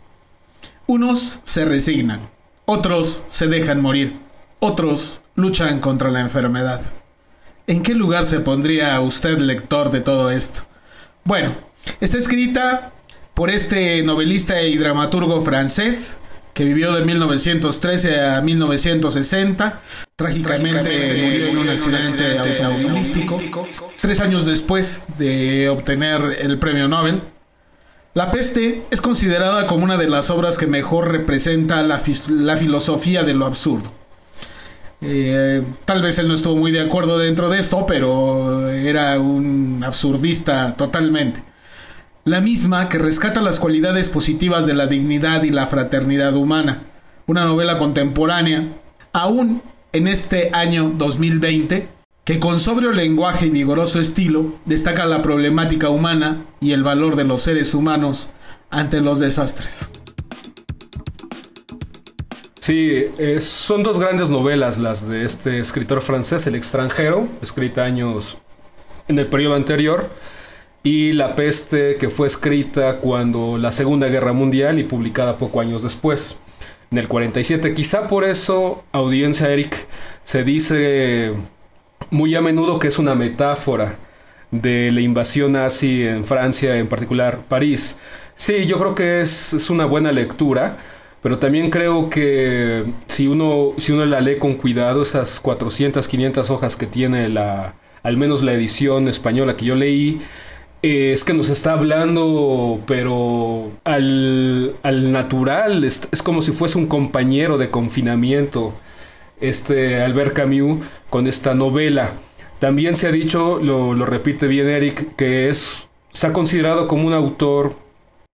Unos 0.88 1.42
se 1.44 1.66
resignan, 1.66 2.22
otros 2.66 3.26
se 3.28 3.48
dejan 3.48 3.82
morir, 3.82 4.23
otros 4.64 5.22
luchan 5.36 5.80
contra 5.80 6.10
la 6.10 6.22
enfermedad. 6.22 6.82
¿En 7.68 7.84
qué 7.84 7.96
lugar 7.96 8.26
se 8.26 8.40
pondría 8.40 9.00
usted 9.02 9.38
lector 9.40 9.92
de 9.92 10.00
todo 10.00 10.32
esto? 10.32 10.62
Bueno, 11.26 11.54
está 12.00 12.18
escrita 12.18 12.94
por 13.34 13.50
este 13.50 14.02
novelista 14.04 14.62
y 14.62 14.78
dramaturgo 14.78 15.42
francés 15.42 16.20
que 16.54 16.64
vivió 16.64 16.94
de 16.94 17.04
1913 17.04 18.22
a 18.22 18.42
1960. 18.42 19.82
Trágicamente 20.16 21.24
murió 21.24 21.48
en 21.48 21.58
un 21.58 21.70
accidente 21.70 22.40
automovilístico 22.40 23.68
tres 24.00 24.22
años 24.22 24.46
después 24.46 25.08
de 25.18 25.68
obtener 25.68 26.38
el 26.40 26.58
premio 26.60 26.88
Nobel. 26.88 27.22
La 28.14 28.32
peste 28.32 28.84
es 28.92 29.02
considerada 29.02 29.68
como 29.68 29.84
una 29.84 29.98
de 29.98 30.08
las 30.08 30.30
obras 30.30 30.58
que 30.58 30.68
mejor 30.68 31.12
representa 31.12 31.82
la, 31.84 32.02
la 32.30 32.58
filosofía 32.58 33.24
de 33.24 33.34
lo 33.34 33.46
absurdo. 33.46 34.03
Eh, 35.06 35.64
tal 35.86 36.02
vez 36.02 36.18
él 36.20 36.28
no 36.28 36.34
estuvo 36.34 36.56
muy 36.56 36.72
de 36.72 36.82
acuerdo 36.82 37.18
dentro 37.18 37.50
de 37.50 37.60
esto, 37.60 37.86
pero 37.86 38.70
era 38.70 39.20
un 39.20 39.84
absurdista 39.84 40.76
totalmente. 40.78 41.44
La 42.26 42.40
misma 42.40 42.88
que 42.88 43.00
rescata 43.00 43.42
las 43.42 43.60
cualidades 43.60 44.10
positivas 44.10 44.66
de 44.66 44.74
la 44.74 44.88
dignidad 44.88 45.44
y 45.44 45.52
la 45.52 45.68
fraternidad 45.68 46.36
humana. 46.36 46.84
Una 47.28 47.44
novela 47.44 47.78
contemporánea, 47.78 48.70
aún 49.12 49.62
en 49.92 50.08
este 50.08 50.50
año 50.54 50.94
2020, 50.96 51.90
que 52.24 52.40
con 52.40 52.62
sobrio 52.62 52.94
lenguaje 52.94 53.48
y 53.48 53.50
vigoroso 53.50 54.00
estilo 54.00 54.56
destaca 54.64 55.06
la 55.06 55.22
problemática 55.22 55.90
humana 55.90 56.46
y 56.62 56.72
el 56.72 56.84
valor 56.84 57.18
de 57.18 57.26
los 57.26 57.42
seres 57.42 57.74
humanos 57.74 58.30
ante 58.70 59.02
los 59.02 59.20
desastres. 59.20 59.90
Sí, 62.64 63.08
son 63.42 63.84
dos 63.84 64.00
grandes 64.00 64.30
novelas 64.30 64.78
las 64.78 65.06
de 65.06 65.26
este 65.26 65.60
escritor 65.60 66.02
francés, 66.02 66.48
El 66.48 66.56
extranjero, 66.56 67.28
escrita 67.42 67.84
años 67.84 68.38
en 69.10 69.20
el 69.20 69.28
periodo 69.28 69.56
anterior, 69.56 70.10
y 70.82 71.12
La 71.12 71.36
peste, 71.36 71.98
que 71.98 72.10
fue 72.10 72.26
escrita 72.26 73.00
cuando 73.00 73.58
la 73.58 73.74
Segunda 73.74 74.08
Guerra 74.08 74.32
Mundial 74.32 74.80
y 74.80 74.86
publicada 74.86 75.38
poco 75.38 75.60
años 75.60 75.84
después, 75.84 76.38
en 76.90 77.00
el 77.00 77.10
47. 77.10 77.74
Quizá 77.74 78.08
por 78.08 78.24
eso, 78.24 78.86
audiencia 78.94 79.50
Eric, 79.52 79.76
se 80.24 80.46
dice 80.46 81.34
muy 82.12 82.34
a 82.34 82.40
menudo 82.40 82.80
que 82.80 82.88
es 82.88 82.98
una 82.98 83.14
metáfora 83.14 83.98
de 84.52 84.90
la 84.94 85.02
invasión 85.02 85.52
nazi 85.52 86.04
en 86.08 86.24
Francia, 86.24 86.78
en 86.78 86.88
particular 86.88 87.40
París. 87.50 87.98
Sí, 88.36 88.68
yo 88.68 88.80
creo 88.80 88.96
que 88.96 89.20
es, 89.20 89.52
es 89.52 89.70
una 89.70 89.84
buena 89.84 90.14
lectura 90.14 90.78
pero 91.24 91.40
también 91.40 91.70
creo 91.70 92.10
que 92.10 92.84
si 93.08 93.28
uno, 93.28 93.74
si 93.78 93.94
uno 93.94 94.06
la 94.06 94.20
lee 94.20 94.38
con 94.38 94.56
cuidado, 94.56 95.02
esas 95.02 95.40
400, 95.40 96.06
500 96.06 96.50
hojas 96.50 96.76
que 96.76 96.86
tiene 96.86 97.30
la, 97.30 97.76
al 98.04 98.18
menos 98.18 98.44
la 98.44 98.52
edición 98.52 99.08
española 99.08 99.56
que 99.56 99.64
yo 99.64 99.76
leí, 99.76 100.20
eh, 100.82 101.14
es 101.14 101.24
que 101.24 101.34
nos 101.34 101.50
está 101.50 101.72
hablando, 101.72 102.82
pero 102.86 103.72
al, 103.86 104.76
al 104.84 105.14
natural, 105.14 105.86
es, 105.86 106.10
como 106.24 106.42
si 106.42 106.52
fuese 106.52 106.78
un 106.78 106.88
compañero 106.88 107.58
de 107.58 107.70
confinamiento, 107.70 108.74
este 109.40 110.02
Albert 110.02 110.34
Camus, 110.34 110.86
con 111.10 111.28
esta 111.28 111.54
novela. 111.54 112.16
También 112.60 112.98
se 112.98 113.08
ha 113.08 113.12
dicho, 113.14 113.60
lo, 113.64 113.94
lo 113.94 114.06
repite 114.06 114.48
bien 114.48 114.68
Eric, 114.68 115.16
que 115.16 115.48
es, 115.48 115.88
se 116.12 116.28
ha 116.28 116.34
considerado 116.34 116.90
como 116.90 117.08
un 117.08 117.14
autor 117.14 117.83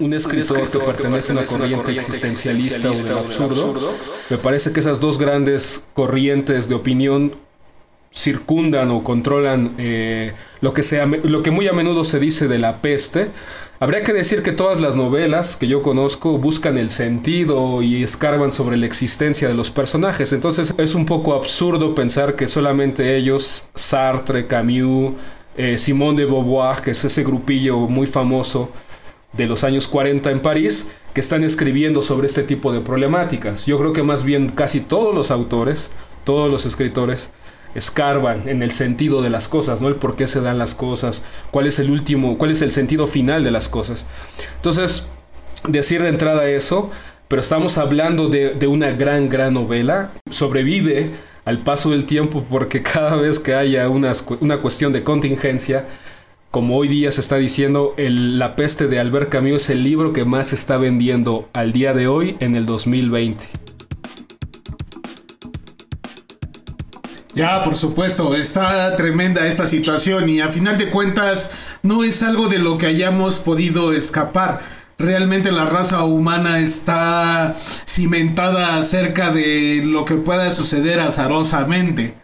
un 0.02 0.14
escritor, 0.14 0.66
que 0.70 0.80
pertenece 0.80 1.34
a 1.34 1.36
una 1.36 1.44
corriente, 1.44 1.92
existencialista, 1.92 2.90
o 2.90 2.94
del 2.94 3.12
absurdo, 3.12 3.94
me 4.30 4.38
parece 4.38 4.72
que 4.72 4.80
esas 4.80 5.02
dos 5.02 5.20
grandes 5.20 5.84
corrientes 5.94 6.70
de 6.70 6.76
opinión 6.76 7.34
circundan 8.10 8.92
o 8.92 9.04
controlan 9.04 9.74
eh, 9.78 10.32
lo, 10.62 10.74
que 10.74 10.84
sea, 10.84 11.06
lo 11.06 11.44
que 11.44 11.52
muy 11.52 11.68
a 11.68 11.74
menudo 11.74 12.06
se 12.06 12.18
dice 12.18 12.48
de 12.48 12.60
la 12.60 12.82
peste. 12.82 13.32
Habría 13.82 14.02
que 14.02 14.14
decir 14.14 14.42
que 14.42 14.54
todas 14.54 14.80
las 14.80 14.96
novelas 14.96 15.58
que 15.58 15.68
yo 15.68 15.82
conozco 15.82 16.38
buscan 16.38 16.78
el 16.78 16.92
sentido 16.92 17.82
y 17.82 18.02
escarban 18.02 18.54
sobre 18.54 18.78
la 18.78 18.86
existencia 18.86 19.50
de 19.50 19.54
los 19.54 19.70
personajes. 19.70 20.32
Entonces 20.32 20.74
es 20.78 20.96
un 20.96 21.06
poco 21.06 21.34
absurdo 21.34 21.94
pensar 21.94 22.38
que 22.38 22.48
solamente 22.48 23.18
ellos, 23.18 23.66
Sartre, 23.76 24.48
Camus, 24.48 25.16
eh, 25.58 25.78
Simone 25.78 26.22
de 26.22 26.26
Beauvoir, 26.26 26.82
que 26.82 26.92
es 26.92 27.04
ese 27.04 27.22
grupillo 27.22 27.80
muy 27.80 28.08
famoso, 28.08 28.72
de 29.34 29.48
los 29.48 29.64
años 29.64 29.88
40 29.88 30.32
en 30.32 30.40
París 30.40 30.88
que 31.14 31.22
están 31.22 31.44
escribiendo 31.44 32.02
sobre 32.02 32.28
este 32.28 32.44
tipo 32.44 32.72
de 32.72 32.82
problemáticas. 32.82 33.66
Yo 33.66 33.78
creo 33.78 33.94
que 33.94 34.04
más 34.04 34.24
bien 34.24 34.50
casi 34.50 34.80
todos 34.80 35.14
los 35.14 35.32
autores, 35.32 35.92
todos 36.24 36.52
los 36.52 36.66
escritores, 36.66 37.30
escarban 37.76 38.50
en 38.50 38.64
el 38.64 38.72
sentido 38.72 39.22
de 39.22 39.30
las 39.30 39.48
cosas, 39.48 39.82
¿no? 39.82 39.88
El 39.88 39.96
por 39.96 40.16
qué 40.16 40.28
se 40.28 40.42
dan 40.42 40.58
las 40.58 40.76
cosas, 40.76 41.24
cuál 41.52 41.68
es 41.68 41.80
el 41.80 41.92
último, 41.92 42.38
cuál 42.38 42.52
es 42.52 42.62
el 42.62 42.72
sentido 42.72 43.08
final 43.08 43.44
de 43.44 43.52
las 43.52 43.70
cosas. 43.70 44.06
Entonces, 44.56 45.08
decir 45.68 46.02
de 46.02 46.10
entrada 46.10 46.50
eso, 46.50 46.90
pero 47.28 47.42
estamos 47.42 47.78
hablando 47.78 48.28
de, 48.28 48.56
de 48.56 48.68
una 48.68 48.92
gran, 48.92 49.30
gran 49.30 49.54
novela, 49.54 50.12
sobrevive 50.32 51.12
al 51.46 51.60
paso 51.60 51.92
del 51.92 52.06
tiempo 52.06 52.46
porque 52.50 52.84
cada 52.84 53.16
vez 53.16 53.40
que 53.40 53.56
haya 53.56 53.88
una, 53.90 54.14
una 54.40 54.62
cuestión 54.62 54.94
de 54.94 55.04
contingencia, 55.04 55.88
como 56.52 56.78
hoy 56.78 56.88
día 56.88 57.12
se 57.12 57.22
está 57.22 57.36
diciendo, 57.36 57.94
el, 57.98 58.40
La 58.40 58.56
peste 58.56 58.88
de 58.88 59.00
Albert 59.00 59.30
Camus 59.30 59.64
es 59.64 59.70
el 59.70 59.84
libro 59.84 60.14
que 60.14 60.26
más 60.26 60.48
se 60.48 60.56
está 60.56 60.78
vendiendo 60.78 61.50
al 61.54 61.74
día 61.74 61.94
de 61.94 62.08
hoy 62.08 62.38
en 62.40 62.56
el 62.56 62.66
2020. 62.66 63.46
Ya, 67.36 67.64
por 67.64 67.76
supuesto, 67.76 68.36
está 68.36 68.96
tremenda 68.96 69.48
esta 69.48 69.68
situación 69.68 70.28
y 70.28 70.42
a 70.42 70.50
final 70.50 70.78
de 70.78 70.90
cuentas 70.90 71.52
no 71.84 72.04
es 72.04 72.24
algo 72.24 72.48
de 72.48 72.60
lo 72.60 72.78
que 72.78 72.88
hayamos 72.88 73.40
podido 73.40 73.94
escapar. 73.94 74.62
Realmente 74.98 75.52
la 75.52 75.66
raza 75.66 76.04
humana 76.04 76.60
está 76.60 77.56
cimentada 77.88 78.78
acerca 78.78 79.32
de 79.32 79.82
lo 79.86 80.04
que 80.04 80.16
pueda 80.16 80.52
suceder 80.52 81.00
azarosamente. 81.00 82.16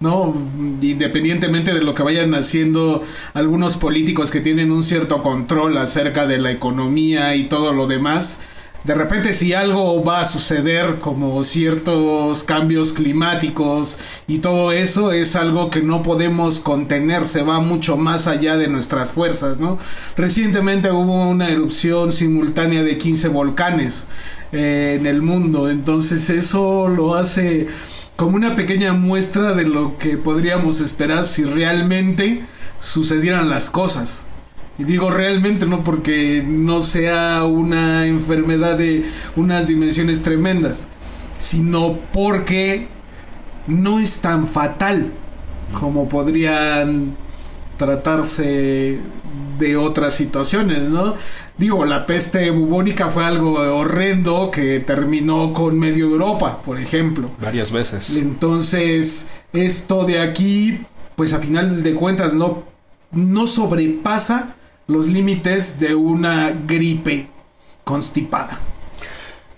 ¿No? 0.00 0.34
Independientemente 0.80 1.74
de 1.74 1.82
lo 1.82 1.94
que 1.94 2.02
vayan 2.02 2.34
haciendo 2.34 3.02
algunos 3.34 3.76
políticos 3.76 4.30
que 4.30 4.40
tienen 4.40 4.70
un 4.70 4.84
cierto 4.84 5.22
control 5.22 5.76
acerca 5.78 6.26
de 6.26 6.38
la 6.38 6.52
economía 6.52 7.34
y 7.34 7.44
todo 7.44 7.72
lo 7.72 7.86
demás, 7.86 8.40
de 8.84 8.94
repente 8.94 9.34
si 9.34 9.54
algo 9.54 10.04
va 10.04 10.20
a 10.20 10.24
suceder 10.24 11.00
como 11.00 11.42
ciertos 11.42 12.44
cambios 12.44 12.92
climáticos 12.92 13.98
y 14.28 14.38
todo 14.38 14.70
eso 14.70 15.10
es 15.10 15.34
algo 15.34 15.68
que 15.68 15.82
no 15.82 16.04
podemos 16.04 16.60
contener, 16.60 17.26
se 17.26 17.42
va 17.42 17.58
mucho 17.58 17.96
más 17.96 18.28
allá 18.28 18.56
de 18.56 18.68
nuestras 18.68 19.10
fuerzas, 19.10 19.60
¿no? 19.60 19.78
Recientemente 20.16 20.92
hubo 20.92 21.28
una 21.28 21.48
erupción 21.48 22.12
simultánea 22.12 22.84
de 22.84 22.98
15 22.98 23.28
volcanes 23.28 24.06
eh, 24.52 24.96
en 24.98 25.06
el 25.06 25.22
mundo, 25.22 25.68
entonces 25.68 26.30
eso 26.30 26.86
lo 26.86 27.16
hace 27.16 27.66
como 28.18 28.34
una 28.34 28.56
pequeña 28.56 28.94
muestra 28.94 29.54
de 29.54 29.62
lo 29.62 29.96
que 29.96 30.16
podríamos 30.16 30.80
esperar 30.80 31.24
si 31.24 31.44
realmente 31.44 32.42
sucedieran 32.80 33.48
las 33.48 33.70
cosas. 33.70 34.24
Y 34.76 34.82
digo 34.82 35.08
realmente 35.08 35.66
no 35.66 35.84
porque 35.84 36.44
no 36.44 36.80
sea 36.80 37.44
una 37.44 38.06
enfermedad 38.06 38.76
de 38.76 39.04
unas 39.36 39.68
dimensiones 39.68 40.24
tremendas, 40.24 40.88
sino 41.38 42.00
porque 42.12 42.88
no 43.68 44.00
es 44.00 44.18
tan 44.18 44.48
fatal 44.48 45.12
como 45.78 46.08
podrían 46.08 47.14
tratarse 47.76 48.98
de 49.60 49.76
otras 49.76 50.14
situaciones, 50.14 50.88
¿no? 50.88 51.14
Digo, 51.58 51.84
la 51.84 52.06
peste 52.06 52.50
bubónica 52.50 53.08
fue 53.08 53.24
algo 53.24 53.54
horrendo 53.76 54.52
que 54.52 54.78
terminó 54.78 55.52
con 55.52 55.76
medio 55.76 56.04
Europa, 56.06 56.62
por 56.62 56.78
ejemplo. 56.78 57.32
Varias 57.40 57.72
veces. 57.72 58.16
Entonces, 58.16 59.26
esto 59.52 60.04
de 60.04 60.20
aquí, 60.20 60.86
pues 61.16 61.32
a 61.32 61.40
final 61.40 61.82
de 61.82 61.94
cuentas 61.94 62.32
no, 62.32 62.62
no 63.10 63.48
sobrepasa 63.48 64.54
los 64.86 65.08
límites 65.08 65.80
de 65.80 65.96
una 65.96 66.52
gripe 66.52 67.26
constipada. 67.82 68.56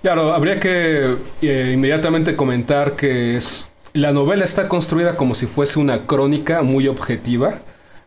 Claro, 0.00 0.32
habría 0.32 0.58
que 0.58 1.18
eh, 1.42 1.72
inmediatamente 1.74 2.34
comentar 2.34 2.96
que 2.96 3.36
es, 3.36 3.68
la 3.92 4.12
novela 4.12 4.44
está 4.44 4.68
construida 4.68 5.16
como 5.18 5.34
si 5.34 5.44
fuese 5.44 5.78
una 5.78 6.06
crónica 6.06 6.62
muy 6.62 6.88
objetiva. 6.88 7.60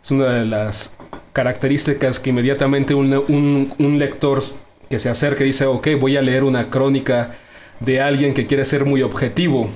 Es 0.04 0.10
una 0.10 0.26
de 0.26 0.46
las 0.46 0.94
características 1.34 2.20
que 2.20 2.30
inmediatamente 2.30 2.94
un, 2.94 3.74
un 3.78 4.00
lector 4.00 4.42
que 4.90 5.00
se 5.00 5.10
acerca 5.10 5.44
y 5.44 5.48
dice, 5.48 5.66
ok, 5.66 5.90
voy 6.00 6.18
a 6.18 6.22
leer 6.22 6.44
una 6.44 6.70
crónica 6.70 7.32
de 7.80 8.02
alguien 8.02 8.34
que 8.34 8.46
quiere 8.46 8.66
ser 8.66 8.86
muy 8.86 9.02
objetivo. 9.02 9.70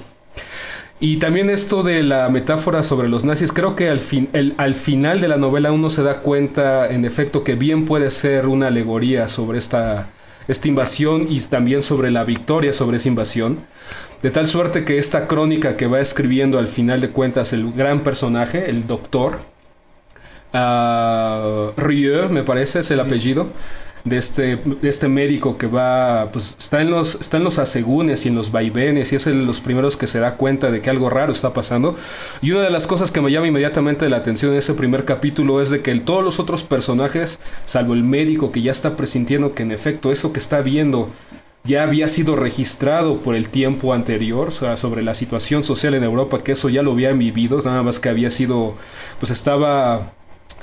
Y 0.99 1.17
también 1.17 1.49
esto 1.49 1.83
de 1.83 2.01
la 2.01 2.27
metáfora 2.29 2.81
sobre 2.81 3.07
los 3.07 3.23
nazis, 3.23 3.51
creo 3.51 3.75
que 3.75 3.89
al, 3.89 3.99
fin, 3.99 4.29
el, 4.33 4.55
al 4.57 4.73
final 4.73 5.21
de 5.21 5.27
la 5.27 5.37
novela 5.37 5.71
uno 5.71 5.91
se 5.91 6.01
da 6.01 6.21
cuenta, 6.21 6.87
en 6.87 7.05
efecto, 7.05 7.43
que 7.43 7.55
bien 7.55 7.85
puede 7.85 8.09
ser 8.09 8.47
una 8.47 8.67
alegoría 8.67 9.27
sobre 9.27 9.59
esta, 9.59 10.09
esta 10.47 10.67
invasión 10.67 11.27
y 11.29 11.39
también 11.41 11.83
sobre 11.83 12.09
la 12.09 12.23
victoria 12.23 12.73
sobre 12.73 12.97
esa 12.97 13.09
invasión. 13.09 13.59
De 14.23 14.31
tal 14.31 14.49
suerte 14.49 14.85
que 14.85 14.97
esta 14.97 15.27
crónica 15.27 15.77
que 15.77 15.85
va 15.85 15.99
escribiendo 15.99 16.57
al 16.57 16.67
final 16.67 16.99
de 16.99 17.09
cuentas 17.09 17.53
el 17.53 17.71
gran 17.73 18.01
personaje, 18.01 18.67
el 18.69 18.87
doctor, 18.87 19.39
uh, 20.53 21.71
Rieu, 21.79 22.29
me 22.29 22.43
parece, 22.43 22.79
es 22.79 22.91
el 22.91 22.99
apellido, 22.99 23.47
de 24.03 24.17
este, 24.17 24.59
este 24.83 25.07
médico 25.07 25.57
que 25.57 25.67
va, 25.67 26.29
pues 26.31 26.55
está 26.57 26.81
en 26.81 26.91
los, 26.91 27.15
está 27.15 27.37
en 27.37 27.43
los 27.43 27.59
asegúnes 27.59 28.25
y 28.25 28.29
en 28.29 28.35
los 28.35 28.51
vaivenes 28.51 29.11
y 29.11 29.17
es 29.17 29.25
de 29.25 29.33
los 29.33 29.59
primeros 29.59 29.97
que 29.97 30.07
se 30.07 30.19
da 30.19 30.35
cuenta 30.35 30.71
de 30.71 30.81
que 30.81 30.89
algo 30.89 31.09
raro 31.09 31.31
está 31.31 31.53
pasando. 31.53 31.95
Y 32.41 32.51
una 32.51 32.61
de 32.61 32.69
las 32.69 32.87
cosas 32.87 33.11
que 33.11 33.21
me 33.21 33.31
llama 33.31 33.47
inmediatamente 33.47 34.09
la 34.09 34.17
atención 34.17 34.51
en 34.51 34.59
ese 34.59 34.73
primer 34.73 35.05
capítulo 35.05 35.61
es 35.61 35.69
de 35.69 35.81
que 35.81 35.97
todos 35.99 36.23
los 36.23 36.39
otros 36.39 36.63
personajes, 36.63 37.39
salvo 37.65 37.93
el 37.93 38.03
médico 38.03 38.51
que 38.51 38.61
ya 38.61 38.71
está 38.71 38.95
presintiendo 38.95 39.53
que 39.53 39.63
en 39.63 39.71
efecto 39.71 40.11
eso 40.11 40.31
que 40.31 40.39
está 40.39 40.61
viendo 40.61 41.09
ya 41.63 41.83
había 41.83 42.07
sido 42.07 42.37
registrado 42.37 43.17
por 43.17 43.35
el 43.35 43.49
tiempo 43.49 43.93
anterior, 43.93 44.47
o 44.47 44.51
sea, 44.51 44.77
sobre 44.77 45.03
la 45.03 45.13
situación 45.13 45.65
social 45.65 45.93
en 45.95 46.03
Europa, 46.05 46.41
que 46.41 46.53
eso 46.53 46.69
ya 46.69 46.81
lo 46.81 46.93
había 46.93 47.11
vivido, 47.11 47.61
nada 47.61 47.83
más 47.83 47.99
que 47.99 48.07
había 48.07 48.29
sido, 48.29 48.75
pues 49.19 49.33
estaba 49.33 50.13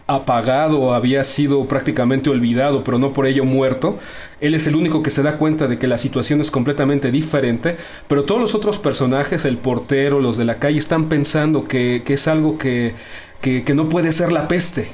apagado, 0.07 0.95
había 0.95 1.25
sido 1.25 1.65
prácticamente 1.67 2.29
olvidado, 2.29 2.85
pero 2.85 2.99
no 2.99 3.13
por 3.13 3.27
ello 3.27 3.45
muerto. 3.45 3.99
Él 4.41 4.55
es 4.55 4.67
el 4.67 4.77
único 4.77 5.03
que 5.03 5.11
se 5.11 5.23
da 5.23 5.39
cuenta 5.39 5.67
de 5.67 5.79
que 5.79 5.87
la 5.87 5.99
situación 5.99 6.41
es 6.41 6.51
completamente 6.51 7.11
diferente, 7.11 7.77
pero 8.07 8.25
todos 8.25 8.41
los 8.41 8.55
otros 8.55 8.79
personajes, 8.79 9.45
el 9.45 9.57
portero, 9.57 10.21
los 10.21 10.37
de 10.37 10.45
la 10.45 10.59
calle, 10.59 10.79
están 10.79 11.09
pensando 11.09 11.67
que, 11.67 12.03
que 12.05 12.15
es 12.15 12.29
algo 12.29 12.59
que, 12.59 12.95
que, 13.41 13.65
que 13.65 13.75
no 13.75 13.89
puede 13.89 14.13
ser 14.13 14.31
la 14.31 14.47
peste, 14.47 14.89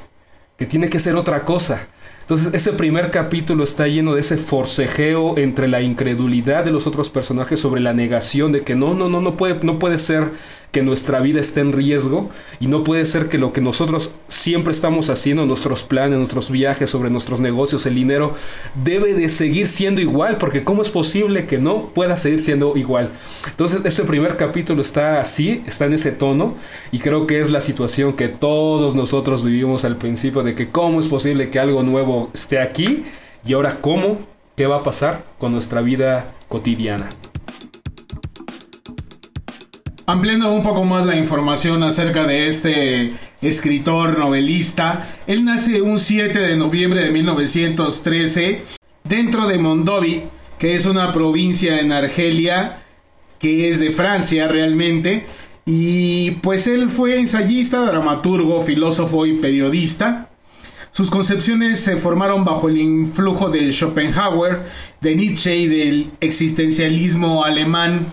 que 0.56 0.66
tiene 0.66 0.88
que 0.88 1.00
ser 1.00 1.16
otra 1.16 1.44
cosa. 1.44 1.88
Entonces 2.30 2.54
ese 2.54 2.72
primer 2.72 3.10
capítulo 3.10 3.64
está 3.64 3.88
lleno 3.88 4.14
de 4.14 4.20
ese 4.20 4.36
forcejeo 4.36 5.36
entre 5.36 5.66
la 5.66 5.82
incredulidad 5.82 6.64
de 6.64 6.70
los 6.70 6.86
otros 6.86 7.10
personajes 7.10 7.58
sobre 7.58 7.80
la 7.80 7.92
negación 7.92 8.52
de 8.52 8.62
que 8.62 8.76
no, 8.76 8.94
no, 8.94 9.08
no, 9.08 9.20
no 9.20 9.36
puede, 9.36 9.58
no 9.64 9.80
puede 9.80 9.98
ser 9.98 10.30
que 10.72 10.82
nuestra 10.82 11.20
vida 11.20 11.40
esté 11.40 11.60
en 11.60 11.72
riesgo 11.72 12.30
y 12.60 12.66
no 12.66 12.84
puede 12.84 13.04
ser 13.04 13.28
que 13.28 13.38
lo 13.38 13.52
que 13.52 13.60
nosotros 13.60 14.14
siempre 14.28 14.72
estamos 14.72 15.10
haciendo, 15.10 15.46
nuestros 15.46 15.82
planes, 15.82 16.18
nuestros 16.18 16.50
viajes, 16.50 16.90
sobre 16.90 17.10
nuestros 17.10 17.40
negocios, 17.40 17.86
el 17.86 17.94
dinero, 17.94 18.34
debe 18.84 19.14
de 19.14 19.28
seguir 19.28 19.66
siendo 19.66 20.00
igual, 20.00 20.38
porque 20.38 20.62
¿cómo 20.62 20.82
es 20.82 20.90
posible 20.90 21.46
que 21.46 21.58
no 21.58 21.86
pueda 21.88 22.16
seguir 22.16 22.40
siendo 22.40 22.76
igual? 22.76 23.10
Entonces 23.46 23.80
ese 23.84 24.04
primer 24.04 24.36
capítulo 24.36 24.82
está 24.82 25.20
así, 25.20 25.62
está 25.66 25.86
en 25.86 25.94
ese 25.94 26.12
tono 26.12 26.54
y 26.92 27.00
creo 27.00 27.26
que 27.26 27.40
es 27.40 27.50
la 27.50 27.60
situación 27.60 28.12
que 28.12 28.28
todos 28.28 28.94
nosotros 28.94 29.44
vivimos 29.44 29.84
al 29.84 29.96
principio 29.96 30.42
de 30.42 30.54
que 30.54 30.68
cómo 30.68 31.00
es 31.00 31.08
posible 31.08 31.50
que 31.50 31.58
algo 31.58 31.82
nuevo 31.82 32.30
esté 32.32 32.60
aquí 32.60 33.04
y 33.44 33.52
ahora 33.54 33.78
cómo, 33.80 34.18
qué 34.56 34.66
va 34.66 34.76
a 34.76 34.82
pasar 34.82 35.24
con 35.38 35.52
nuestra 35.52 35.80
vida 35.80 36.32
cotidiana. 36.48 37.08
Ampliando 40.10 40.50
un 40.50 40.64
poco 40.64 40.84
más 40.84 41.06
la 41.06 41.14
información 41.14 41.84
acerca 41.84 42.26
de 42.26 42.48
este 42.48 43.12
escritor 43.40 44.18
novelista, 44.18 45.06
él 45.28 45.44
nace 45.44 45.82
un 45.82 46.00
7 46.00 46.36
de 46.36 46.56
noviembre 46.56 47.04
de 47.04 47.12
1913 47.12 48.64
dentro 49.04 49.46
de 49.46 49.58
Mondovi, 49.58 50.24
que 50.58 50.74
es 50.74 50.86
una 50.86 51.12
provincia 51.12 51.78
en 51.78 51.92
Argelia 51.92 52.80
que 53.38 53.68
es 53.68 53.78
de 53.78 53.92
Francia 53.92 54.48
realmente. 54.48 55.26
Y 55.64 56.32
pues 56.42 56.66
él 56.66 56.90
fue 56.90 57.16
ensayista, 57.16 57.80
dramaturgo, 57.82 58.62
filósofo 58.62 59.26
y 59.26 59.34
periodista. 59.34 60.28
Sus 60.90 61.08
concepciones 61.08 61.78
se 61.78 61.96
formaron 61.96 62.44
bajo 62.44 62.68
el 62.68 62.78
influjo 62.78 63.48
de 63.48 63.72
Schopenhauer, 63.72 64.58
de 65.00 65.14
Nietzsche 65.14 65.56
y 65.56 65.68
del 65.68 66.10
existencialismo 66.20 67.44
alemán 67.44 68.12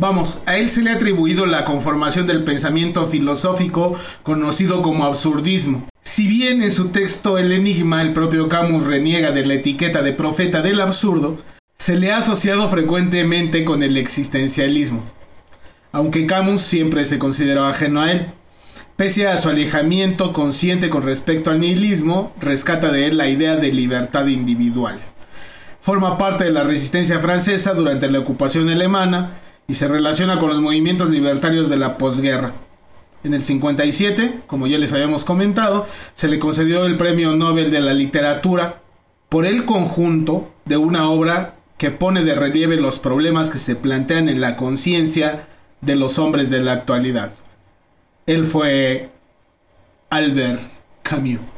Vamos, 0.00 0.42
a 0.46 0.56
él 0.56 0.70
se 0.70 0.80
le 0.80 0.90
ha 0.90 0.94
atribuido 0.94 1.44
la 1.44 1.64
conformación 1.64 2.28
del 2.28 2.44
pensamiento 2.44 3.06
filosófico 3.06 3.98
conocido 4.22 4.80
como 4.80 5.04
absurdismo. 5.04 5.88
Si 6.02 6.28
bien 6.28 6.62
en 6.62 6.70
su 6.70 6.90
texto 6.90 7.36
El 7.36 7.50
Enigma 7.50 8.00
el 8.00 8.12
propio 8.12 8.48
Camus 8.48 8.84
reniega 8.84 9.32
de 9.32 9.44
la 9.44 9.54
etiqueta 9.54 10.02
de 10.02 10.12
profeta 10.12 10.62
del 10.62 10.80
absurdo, 10.80 11.38
se 11.74 11.96
le 11.96 12.12
ha 12.12 12.18
asociado 12.18 12.68
frecuentemente 12.68 13.64
con 13.64 13.82
el 13.82 13.96
existencialismo, 13.96 15.02
aunque 15.90 16.26
Camus 16.26 16.62
siempre 16.62 17.04
se 17.04 17.18
consideró 17.18 17.64
ajeno 17.64 18.00
a 18.00 18.12
él. 18.12 18.26
Pese 18.94 19.26
a 19.26 19.36
su 19.36 19.48
alejamiento 19.48 20.32
consciente 20.32 20.90
con 20.90 21.02
respecto 21.02 21.50
al 21.50 21.58
nihilismo, 21.58 22.32
rescata 22.40 22.92
de 22.92 23.06
él 23.06 23.16
la 23.16 23.28
idea 23.28 23.56
de 23.56 23.72
libertad 23.72 24.26
individual. 24.26 24.96
Forma 25.80 26.18
parte 26.18 26.44
de 26.44 26.52
la 26.52 26.62
resistencia 26.62 27.18
francesa 27.18 27.74
durante 27.74 28.08
la 28.08 28.20
ocupación 28.20 28.68
alemana, 28.68 29.38
y 29.68 29.74
se 29.74 29.86
relaciona 29.86 30.38
con 30.38 30.48
los 30.48 30.62
movimientos 30.62 31.10
libertarios 31.10 31.68
de 31.68 31.76
la 31.76 31.98
posguerra. 31.98 32.54
En 33.22 33.34
el 33.34 33.42
57, 33.42 34.40
como 34.46 34.66
ya 34.66 34.78
les 34.78 34.92
habíamos 34.94 35.26
comentado, 35.26 35.86
se 36.14 36.28
le 36.28 36.38
concedió 36.38 36.86
el 36.86 36.96
Premio 36.96 37.36
Nobel 37.36 37.70
de 37.70 37.80
la 37.80 37.92
Literatura 37.92 38.80
por 39.28 39.44
el 39.44 39.66
conjunto 39.66 40.50
de 40.64 40.78
una 40.78 41.10
obra 41.10 41.56
que 41.76 41.90
pone 41.90 42.24
de 42.24 42.34
relieve 42.34 42.76
los 42.76 42.98
problemas 42.98 43.50
que 43.50 43.58
se 43.58 43.76
plantean 43.76 44.30
en 44.30 44.40
la 44.40 44.56
conciencia 44.56 45.46
de 45.82 45.96
los 45.96 46.18
hombres 46.18 46.48
de 46.48 46.60
la 46.60 46.72
actualidad. 46.72 47.32
Él 48.26 48.46
fue 48.46 49.10
Albert 50.08 50.62
Camus. 51.02 51.57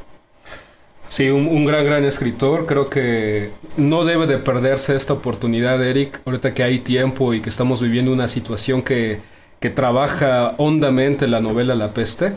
Sí, 1.11 1.27
un, 1.29 1.65
gran, 1.65 1.83
gran 1.83 2.05
escritor. 2.05 2.65
Creo 2.65 2.89
que 2.89 3.51
no 3.75 4.05
debe 4.05 4.27
de 4.27 4.37
perderse 4.37 4.95
esta 4.95 5.11
oportunidad, 5.11 5.83
Eric, 5.83 6.21
ahorita 6.25 6.53
que 6.53 6.63
hay 6.63 6.79
tiempo 6.79 7.33
y 7.33 7.41
que 7.41 7.49
estamos 7.49 7.81
viviendo 7.81 8.13
una 8.13 8.29
situación 8.29 8.81
que, 8.81 9.19
que 9.59 9.69
trabaja 9.69 10.55
hondamente 10.57 11.27
la 11.27 11.41
novela 11.41 11.75
La 11.75 11.93
Peste, 11.93 12.31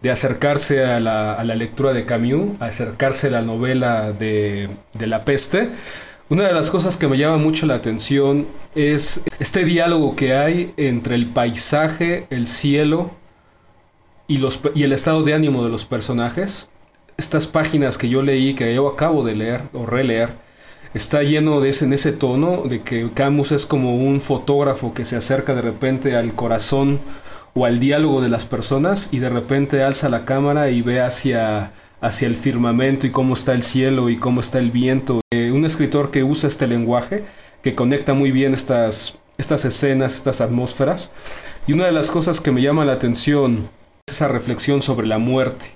de 0.00 0.12
acercarse 0.12 0.84
a 0.84 1.00
la, 1.00 1.34
a 1.34 1.42
la 1.42 1.56
lectura 1.56 1.92
de 1.92 2.06
Camus, 2.06 2.52
acercarse 2.60 3.26
a 3.26 3.30
la 3.30 3.42
novela 3.42 4.12
de, 4.12 4.68
de 4.94 5.06
La 5.08 5.24
Peste. 5.24 5.70
Una 6.28 6.44
de 6.44 6.52
las 6.52 6.70
cosas 6.70 6.96
que 6.96 7.08
me 7.08 7.18
llama 7.18 7.36
mucho 7.36 7.66
la 7.66 7.74
atención 7.74 8.46
es 8.76 9.24
este 9.40 9.64
diálogo 9.64 10.14
que 10.14 10.34
hay 10.36 10.72
entre 10.76 11.16
el 11.16 11.26
paisaje, 11.26 12.28
el 12.30 12.46
cielo 12.46 13.10
y, 14.28 14.38
los, 14.38 14.60
y 14.76 14.84
el 14.84 14.92
estado 14.92 15.24
de 15.24 15.34
ánimo 15.34 15.64
de 15.64 15.70
los 15.70 15.84
personajes 15.84 16.70
estas 17.20 17.46
páginas 17.46 17.98
que 17.98 18.08
yo 18.08 18.22
leí, 18.22 18.54
que 18.54 18.74
yo 18.74 18.88
acabo 18.88 19.22
de 19.22 19.36
leer 19.36 19.62
o 19.72 19.86
releer, 19.86 20.30
está 20.94 21.22
lleno 21.22 21.60
de 21.60 21.68
ese, 21.68 21.84
en 21.84 21.92
ese 21.92 22.12
tono 22.12 22.62
de 22.62 22.80
que 22.80 23.08
Camus 23.12 23.52
es 23.52 23.66
como 23.66 23.94
un 23.94 24.20
fotógrafo 24.20 24.92
que 24.94 25.04
se 25.04 25.16
acerca 25.16 25.54
de 25.54 25.62
repente 25.62 26.16
al 26.16 26.34
corazón 26.34 26.98
o 27.54 27.64
al 27.64 27.78
diálogo 27.78 28.20
de 28.20 28.28
las 28.28 28.44
personas 28.44 29.08
y 29.12 29.18
de 29.18 29.28
repente 29.28 29.82
alza 29.82 30.08
la 30.08 30.24
cámara 30.24 30.70
y 30.70 30.82
ve 30.82 31.00
hacia, 31.00 31.72
hacia 32.00 32.26
el 32.26 32.36
firmamento 32.36 33.06
y 33.06 33.10
cómo 33.10 33.34
está 33.34 33.52
el 33.52 33.62
cielo 33.62 34.08
y 34.08 34.16
cómo 34.16 34.40
está 34.40 34.58
el 34.58 34.70
viento. 34.70 35.20
Eh, 35.32 35.50
un 35.52 35.64
escritor 35.64 36.10
que 36.10 36.24
usa 36.24 36.48
este 36.48 36.66
lenguaje, 36.66 37.24
que 37.62 37.74
conecta 37.74 38.14
muy 38.14 38.32
bien 38.32 38.54
estas, 38.54 39.18
estas 39.38 39.64
escenas, 39.64 40.14
estas 40.14 40.40
atmósferas. 40.40 41.10
Y 41.66 41.72
una 41.72 41.86
de 41.86 41.92
las 41.92 42.10
cosas 42.10 42.40
que 42.40 42.50
me 42.50 42.62
llama 42.62 42.84
la 42.84 42.92
atención 42.92 43.68
es 44.06 44.16
esa 44.16 44.28
reflexión 44.28 44.82
sobre 44.82 45.06
la 45.06 45.18
muerte, 45.18 45.66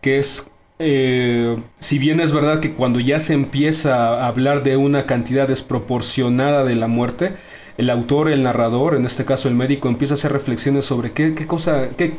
que 0.00 0.18
es 0.18 0.50
eh, 0.82 1.58
si 1.78 1.98
bien 1.98 2.20
es 2.20 2.32
verdad 2.32 2.60
que 2.60 2.72
cuando 2.72 3.00
ya 3.00 3.20
se 3.20 3.34
empieza 3.34 3.96
a 3.96 4.26
hablar 4.26 4.62
de 4.62 4.78
una 4.78 5.04
cantidad 5.04 5.46
desproporcionada 5.46 6.64
de 6.64 6.74
la 6.74 6.88
muerte, 6.88 7.34
el 7.76 7.90
autor, 7.90 8.30
el 8.30 8.42
narrador, 8.42 8.94
en 8.94 9.04
este 9.04 9.26
caso 9.26 9.48
el 9.48 9.54
médico, 9.54 9.88
empieza 9.88 10.14
a 10.14 10.16
hacer 10.16 10.32
reflexiones 10.32 10.86
sobre 10.86 11.12
qué, 11.12 11.34
cosa, 11.46 11.90
qué, 11.96 12.14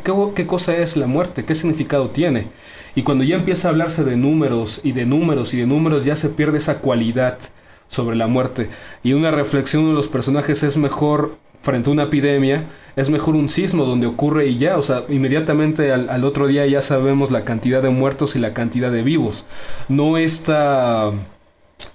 cosa 0.45 0.77
es 0.77 0.95
la 0.95 1.07
muerte, 1.07 1.43
qué 1.43 1.55
significado 1.55 2.11
tiene. 2.11 2.45
Y 2.93 3.01
cuando 3.01 3.23
ya 3.23 3.35
empieza 3.35 3.67
a 3.67 3.71
hablarse 3.71 4.03
de 4.03 4.15
números 4.15 4.81
y 4.83 4.91
de 4.91 5.07
números 5.07 5.55
y 5.55 5.57
de 5.57 5.65
números, 5.65 6.05
ya 6.05 6.15
se 6.15 6.29
pierde 6.29 6.59
esa 6.59 6.79
cualidad 6.79 7.39
sobre 7.87 8.15
la 8.15 8.27
muerte. 8.27 8.69
Y 9.01 9.13
una 9.13 9.31
reflexión 9.31 9.87
de 9.87 9.93
los 9.93 10.07
personajes 10.07 10.61
es 10.61 10.77
mejor 10.77 11.37
frente 11.61 11.89
a 11.89 11.93
una 11.93 12.03
epidemia, 12.03 12.65
es 12.95 13.09
mejor 13.09 13.35
un 13.35 13.49
sismo 13.49 13.85
donde 13.85 14.07
ocurre 14.07 14.47
y 14.47 14.57
ya, 14.57 14.77
o 14.77 14.83
sea, 14.83 15.03
inmediatamente 15.09 15.91
al, 15.91 16.23
otro 16.23 16.47
día 16.47 16.65
ya 16.65 16.81
sabemos 16.81 17.31
la 17.31 17.45
cantidad 17.45 17.81
de 17.81 17.89
muertos 17.89 18.35
y 18.35 18.39
la 18.39 18.53
cantidad 18.53 18.91
de 18.91 19.03
vivos. 19.03 19.45
No 19.87 20.17
esta 20.17 21.11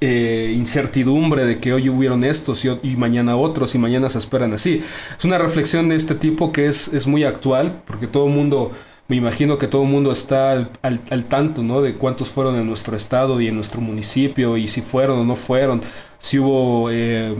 eh, 0.01 0.53
incertidumbre 0.57 1.45
de 1.45 1.59
que 1.59 1.73
hoy 1.73 1.89
hubieron 1.89 2.25
estos 2.25 2.65
y, 2.65 2.97
mañana 2.97 3.37
otros 3.37 3.75
y 3.75 3.79
mañana 3.79 4.09
se 4.09 4.19
esperan 4.19 4.53
así. 4.55 4.83
Es 5.19 5.25
una 5.25 5.39
reflexión 5.39 5.89
de 5.89 5.97
este 5.97 6.15
tipo 6.15 6.53
que 6.53 6.67
es, 6.67 6.89
es 6.89 7.07
muy 7.07 7.25
actual, 7.25 7.83
porque 7.87 8.07
todo 8.07 8.27
el 8.27 8.33
mundo 8.33 8.73
me 9.09 9.17
imagino 9.17 9.57
que 9.59 9.69
todo 9.69 9.83
el 9.83 9.89
mundo 9.89 10.11
está 10.11 10.53
al, 10.53 10.71
al, 10.83 11.25
tanto, 11.27 11.63
¿no? 11.63 11.81
De 11.81 11.95
cuántos 11.95 12.29
fueron 12.29 12.57
en 12.57 12.67
nuestro 12.67 12.97
estado 12.97 13.41
y 13.41 13.47
en 13.47 13.55
nuestro 13.55 13.81
municipio 13.81 14.57
y 14.57 14.67
si 14.67 14.81
fueron 14.81 15.21
o 15.21 15.25
no 15.25 15.37
fueron, 15.37 15.83
si 16.19 16.41
hubo 16.41 16.91
eh, 16.91 17.37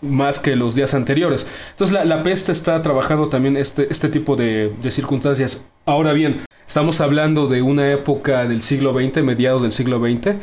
más 0.00 0.40
que 0.40 0.56
los 0.56 0.74
días 0.74 0.94
anteriores. 0.94 1.46
Entonces 1.70 2.04
la, 2.04 2.22
peste 2.22 2.52
está 2.52 2.80
trabajando 2.82 3.28
también 3.28 3.56
este, 3.56 3.88
este 3.90 4.08
tipo 4.08 4.36
de, 4.36 4.72
circunstancias. 4.90 5.64
Ahora 5.86 6.12
bien, 6.12 6.40
estamos 6.66 7.00
hablando 7.00 7.46
de 7.48 7.62
una 7.62 7.90
época 7.90 8.46
del 8.46 8.62
siglo 8.62 8.92
XX, 8.92 9.22
mediados 9.22 9.62
del 9.62 9.72
siglo 9.72 9.98
XX, 9.98 10.36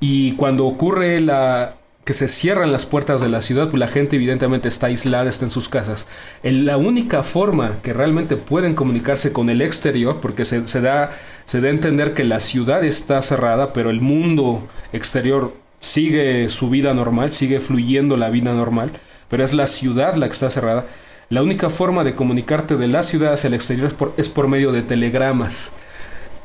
y 0.00 0.32
cuando 0.32 0.66
ocurre 0.66 1.20
la, 1.20 1.76
que 2.04 2.14
se 2.14 2.28
cierran 2.28 2.70
las 2.70 2.84
puertas 2.84 3.20
de 3.20 3.28
la 3.28 3.40
ciudad, 3.40 3.70
pues 3.70 3.78
la 3.80 3.86
gente 3.86 4.16
evidentemente 4.16 4.68
está 4.68 4.88
aislada, 4.88 5.28
está 5.28 5.46
en 5.46 5.50
sus 5.50 5.68
casas. 5.68 6.06
la 6.42 6.76
única 6.76 7.22
forma 7.22 7.78
que 7.82 7.92
realmente 7.92 8.36
pueden 8.36 8.74
comunicarse 8.74 9.32
con 9.32 9.48
el 9.48 9.62
exterior, 9.62 10.20
porque 10.20 10.44
se, 10.44 10.60
da, 10.80 11.10
se 11.44 11.60
da 11.60 11.68
a 11.68 11.70
entender 11.70 12.14
que 12.14 12.24
la 12.24 12.40
ciudad 12.40 12.84
está 12.84 13.22
cerrada, 13.22 13.72
pero 13.72 13.90
el 13.90 14.00
mundo 14.00 14.66
exterior 14.92 15.63
sigue 15.84 16.48
su 16.48 16.70
vida 16.70 16.94
normal, 16.94 17.30
sigue 17.30 17.60
fluyendo 17.60 18.16
la 18.16 18.30
vida 18.30 18.54
normal, 18.54 18.90
pero 19.28 19.44
es 19.44 19.52
la 19.52 19.66
ciudad 19.66 20.14
la 20.14 20.26
que 20.26 20.32
está 20.32 20.48
cerrada. 20.48 20.86
La 21.28 21.42
única 21.42 21.68
forma 21.68 22.04
de 22.04 22.14
comunicarte 22.14 22.76
de 22.76 22.88
la 22.88 23.02
ciudad 23.02 23.34
hacia 23.34 23.48
el 23.48 23.54
exterior 23.54 23.88
es 23.88 23.94
por, 23.94 24.14
es 24.16 24.30
por 24.30 24.48
medio 24.48 24.72
de 24.72 24.82
telegramas. 24.82 25.72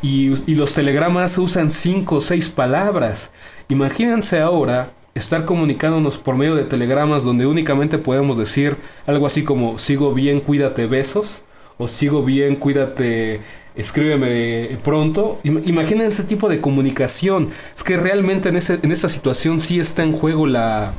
Y, 0.01 0.33
y 0.49 0.55
los 0.55 0.73
telegramas 0.73 1.37
usan 1.37 1.71
cinco 1.71 2.15
o 2.15 2.21
seis 2.21 2.49
palabras. 2.49 3.31
Imagínense 3.69 4.41
ahora 4.41 4.91
estar 5.15 5.45
comunicándonos 5.45 6.17
por 6.17 6.35
medio 6.35 6.55
de 6.55 6.65
telegramas 6.65 7.23
donde 7.23 7.45
únicamente 7.45 7.97
podemos 7.97 8.37
decir 8.37 8.75
algo 9.07 9.25
así 9.25 9.43
como 9.43 9.79
sigo 9.79 10.13
bien, 10.13 10.41
cuídate, 10.41 10.85
besos, 10.85 11.43
o 11.77 11.87
sigo 11.87 12.23
bien, 12.23 12.57
cuídate, 12.57 13.39
escríbeme 13.79 14.77
pronto. 14.83 15.39
Imaginen 15.43 16.07
ese 16.07 16.23
tipo 16.23 16.49
de 16.49 16.61
comunicación. 16.61 17.49
Es 17.75 17.83
que 17.83 17.97
realmente 17.97 18.49
en, 18.49 18.57
ese, 18.57 18.79
en 18.81 18.91
esa 18.91 19.09
situación 19.09 19.59
sí 19.59 19.79
está 19.79 20.03
en 20.03 20.11
juego 20.11 20.47
la, 20.47 20.93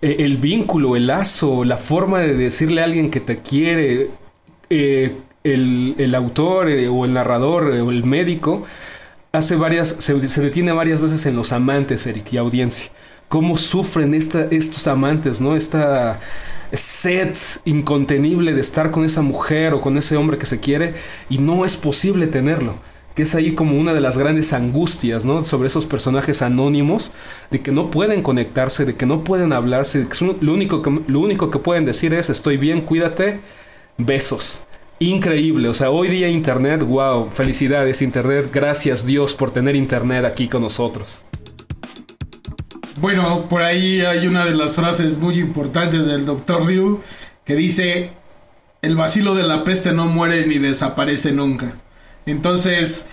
e, 0.00 0.24
el 0.24 0.36
vínculo, 0.38 0.96
el 0.96 1.06
lazo, 1.06 1.64
la 1.64 1.76
forma 1.76 2.20
de 2.20 2.34
decirle 2.34 2.80
a 2.80 2.84
alguien 2.84 3.10
que 3.10 3.20
te 3.20 3.38
quiere. 3.38 4.10
Eh, 4.70 5.16
el, 5.44 5.96
el, 5.98 6.14
autor 6.14 6.68
eh, 6.68 6.88
o 6.88 7.04
el 7.04 7.12
narrador 7.12 7.74
eh, 7.74 7.80
o 7.80 7.90
el 7.90 8.04
médico 8.04 8.64
hace 9.32 9.56
varias, 9.56 9.96
se, 9.98 10.14
detiene 10.14 10.72
varias 10.72 11.00
veces 11.00 11.26
en 11.26 11.34
los 11.34 11.52
amantes, 11.52 12.06
Eric, 12.06 12.32
y 12.32 12.36
audiencia 12.36 12.92
cómo 13.32 13.56
sufren 13.56 14.12
esta, 14.12 14.44
estos 14.50 14.86
amantes, 14.86 15.40
¿no? 15.40 15.56
Esta 15.56 16.20
sed 16.72 17.34
incontenible 17.64 18.54
de 18.54 18.60
estar 18.60 18.90
con 18.90 19.04
esa 19.04 19.22
mujer 19.22 19.74
o 19.74 19.80
con 19.80 19.96
ese 19.98 20.16
hombre 20.16 20.38
que 20.38 20.46
se 20.46 20.60
quiere 20.60 20.94
y 21.28 21.38
no 21.38 21.64
es 21.64 21.76
posible 21.76 22.26
tenerlo. 22.26 22.74
Que 23.14 23.22
es 23.24 23.34
ahí 23.34 23.54
como 23.54 23.78
una 23.78 23.92
de 23.92 24.00
las 24.00 24.16
grandes 24.16 24.54
angustias, 24.54 25.26
¿no? 25.26 25.42
Sobre 25.42 25.66
esos 25.66 25.84
personajes 25.84 26.40
anónimos, 26.40 27.12
de 27.50 27.60
que 27.60 27.70
no 27.70 27.90
pueden 27.90 28.22
conectarse, 28.22 28.86
de 28.86 28.96
que 28.96 29.04
no 29.04 29.22
pueden 29.22 29.52
hablarse, 29.52 30.06
lo, 30.40 30.54
único 30.54 30.80
que, 30.80 30.98
lo 31.06 31.20
único 31.20 31.50
que 31.50 31.58
pueden 31.58 31.84
decir 31.84 32.14
es 32.14 32.30
estoy 32.30 32.56
bien, 32.56 32.80
cuídate, 32.80 33.40
besos 33.98 34.64
increíble. 35.02 35.68
O 35.68 35.74
sea, 35.74 35.90
hoy 35.90 36.08
día 36.08 36.28
Internet, 36.28 36.82
wow, 36.82 37.28
felicidades 37.28 38.02
Internet, 38.02 38.50
gracias 38.52 39.04
Dios 39.04 39.34
por 39.34 39.50
tener 39.50 39.76
Internet 39.76 40.24
aquí 40.24 40.48
con 40.48 40.62
nosotros. 40.62 41.22
Bueno, 43.02 43.48
por 43.48 43.62
ahí 43.62 44.02
hay 44.02 44.28
una 44.28 44.44
de 44.44 44.54
las 44.54 44.76
frases 44.76 45.18
muy 45.18 45.40
importantes 45.40 46.06
del 46.06 46.24
Dr. 46.24 46.64
Ryu 46.64 47.00
que 47.44 47.56
dice, 47.56 48.12
el 48.80 48.94
vacilo 48.94 49.34
de 49.34 49.42
la 49.42 49.64
peste 49.64 49.92
no 49.92 50.06
muere 50.06 50.46
ni 50.46 50.58
desaparece 50.58 51.32
nunca. 51.32 51.74
Entonces, 52.26 53.08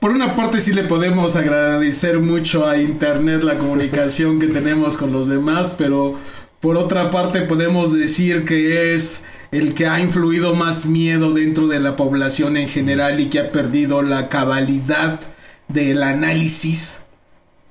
por 0.00 0.12
una 0.12 0.34
parte 0.34 0.60
sí 0.60 0.72
le 0.72 0.84
podemos 0.84 1.36
agradecer 1.36 2.20
mucho 2.20 2.66
a 2.66 2.78
Internet 2.78 3.42
la 3.42 3.58
comunicación 3.58 4.38
que 4.40 4.46
tenemos 4.46 4.96
con 4.96 5.12
los 5.12 5.28
demás, 5.28 5.74
pero 5.76 6.18
por 6.60 6.78
otra 6.78 7.10
parte 7.10 7.42
podemos 7.42 7.92
decir 7.92 8.46
que 8.46 8.94
es 8.94 9.26
el 9.52 9.74
que 9.74 9.88
ha 9.88 10.00
influido 10.00 10.54
más 10.54 10.86
miedo 10.86 11.34
dentro 11.34 11.68
de 11.68 11.80
la 11.80 11.96
población 11.96 12.56
en 12.56 12.66
general 12.66 13.20
y 13.20 13.28
que 13.28 13.40
ha 13.40 13.50
perdido 13.50 14.00
la 14.00 14.28
cabalidad 14.30 15.20
del 15.68 16.02
análisis 16.02 17.02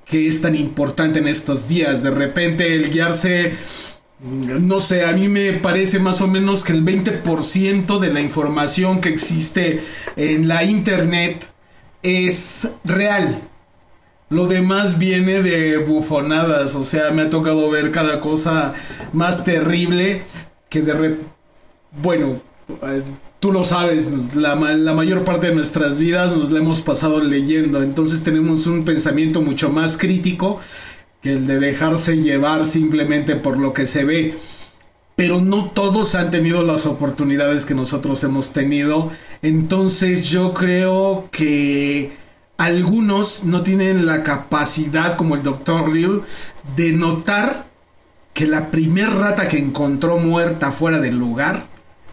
que 0.08 0.26
es 0.26 0.40
tan 0.40 0.54
importante 0.54 1.18
en 1.18 1.28
estos 1.28 1.68
días. 1.68 2.02
De 2.02 2.10
repente 2.10 2.74
el 2.74 2.90
guiarse, 2.90 3.52
no 4.20 4.80
sé, 4.80 5.04
a 5.04 5.12
mí 5.12 5.28
me 5.28 5.54
parece 5.54 5.98
más 5.98 6.20
o 6.20 6.28
menos 6.28 6.64
que 6.64 6.72
el 6.72 6.84
20% 6.84 7.98
de 7.98 8.12
la 8.12 8.20
información 8.20 9.00
que 9.00 9.10
existe 9.10 9.82
en 10.16 10.48
la 10.48 10.64
internet 10.64 11.50
es 12.02 12.72
real. 12.84 13.42
Lo 14.30 14.46
demás 14.46 14.98
viene 14.98 15.42
de 15.42 15.78
bufonadas, 15.78 16.74
o 16.74 16.84
sea, 16.84 17.10
me 17.10 17.22
ha 17.22 17.30
tocado 17.30 17.70
ver 17.70 17.90
cada 17.92 18.20
cosa 18.20 18.74
más 19.12 19.44
terrible 19.44 20.22
que 20.68 20.82
de 20.82 20.92
repente... 20.92 21.24
Bueno, 22.02 22.42
tú 23.40 23.52
lo 23.52 23.64
sabes, 23.64 24.12
la, 24.34 24.56
mayor 24.56 25.24
parte 25.24 25.48
de 25.48 25.54
nuestras 25.54 25.98
vidas 25.98 26.36
nos 26.36 26.50
la 26.50 26.58
hemos 26.58 26.80
pasado 26.80 27.20
leyendo, 27.20 27.82
entonces 27.82 28.22
tenemos 28.22 28.66
un 28.66 28.84
pensamiento 28.84 29.42
mucho 29.42 29.70
más 29.70 29.96
crítico 29.96 30.60
que 31.22 31.32
el 31.32 31.46
de 31.46 31.58
dejarse 31.58 32.16
llevar 32.16 32.66
simplemente 32.66 33.36
por 33.36 33.58
lo 33.58 33.72
que 33.72 33.86
se 33.86 34.04
ve. 34.04 34.34
Pero 35.16 35.40
no 35.40 35.70
todos 35.70 36.14
han 36.14 36.30
tenido 36.30 36.62
las 36.62 36.86
oportunidades 36.86 37.64
que 37.64 37.74
nosotros 37.74 38.22
hemos 38.22 38.52
tenido. 38.52 39.10
Entonces 39.42 40.28
yo 40.28 40.54
creo 40.54 41.28
que 41.32 42.12
algunos 42.56 43.42
no 43.42 43.62
tienen 43.62 44.06
la 44.06 44.22
capacidad, 44.22 45.16
como 45.16 45.34
el 45.34 45.42
Dr. 45.42 45.92
Ryu, 45.92 46.22
de 46.76 46.92
notar 46.92 47.66
que 48.32 48.46
la 48.46 48.70
primer 48.70 49.10
rata 49.10 49.48
que 49.48 49.58
encontró 49.58 50.18
muerta 50.18 50.70
fuera 50.70 51.00
del 51.00 51.18
lugar 51.18 51.66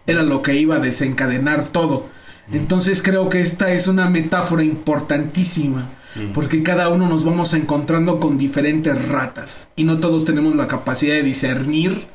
era 0.07 0.23
lo 0.23 0.41
que 0.41 0.55
iba 0.55 0.75
a 0.75 0.79
desencadenar 0.79 1.65
todo. 1.69 2.09
Entonces 2.51 3.01
creo 3.01 3.29
que 3.29 3.41
esta 3.41 3.71
es 3.71 3.87
una 3.87 4.09
metáfora 4.09 4.63
importantísima, 4.63 5.89
porque 6.33 6.63
cada 6.63 6.89
uno 6.89 7.09
nos 7.09 7.23
vamos 7.23 7.53
encontrando 7.53 8.19
con 8.19 8.37
diferentes 8.37 9.07
ratas 9.07 9.69
y 9.75 9.83
no 9.83 9.99
todos 9.99 10.25
tenemos 10.25 10.55
la 10.55 10.67
capacidad 10.67 11.15
de 11.15 11.23
discernir 11.23 12.07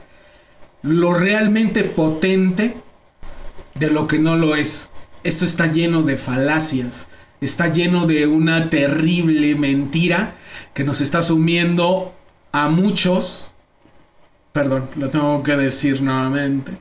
lo 0.82 1.12
realmente 1.12 1.84
potente 1.84 2.76
de 3.74 3.90
lo 3.90 4.06
que 4.06 4.18
no 4.18 4.36
lo 4.36 4.56
es. 4.56 4.90
Esto 5.22 5.44
está 5.44 5.66
lleno 5.66 6.02
de 6.02 6.16
falacias, 6.16 7.08
está 7.40 7.72
lleno 7.72 8.06
de 8.06 8.26
una 8.26 8.70
terrible 8.70 9.54
mentira 9.54 10.34
que 10.72 10.84
nos 10.84 11.00
está 11.00 11.22
sumiendo 11.22 12.14
a 12.52 12.68
muchos, 12.68 13.50
perdón, 14.52 14.88
lo 14.96 15.10
tengo 15.10 15.42
que 15.42 15.56
decir 15.56 16.00
nuevamente, 16.02 16.72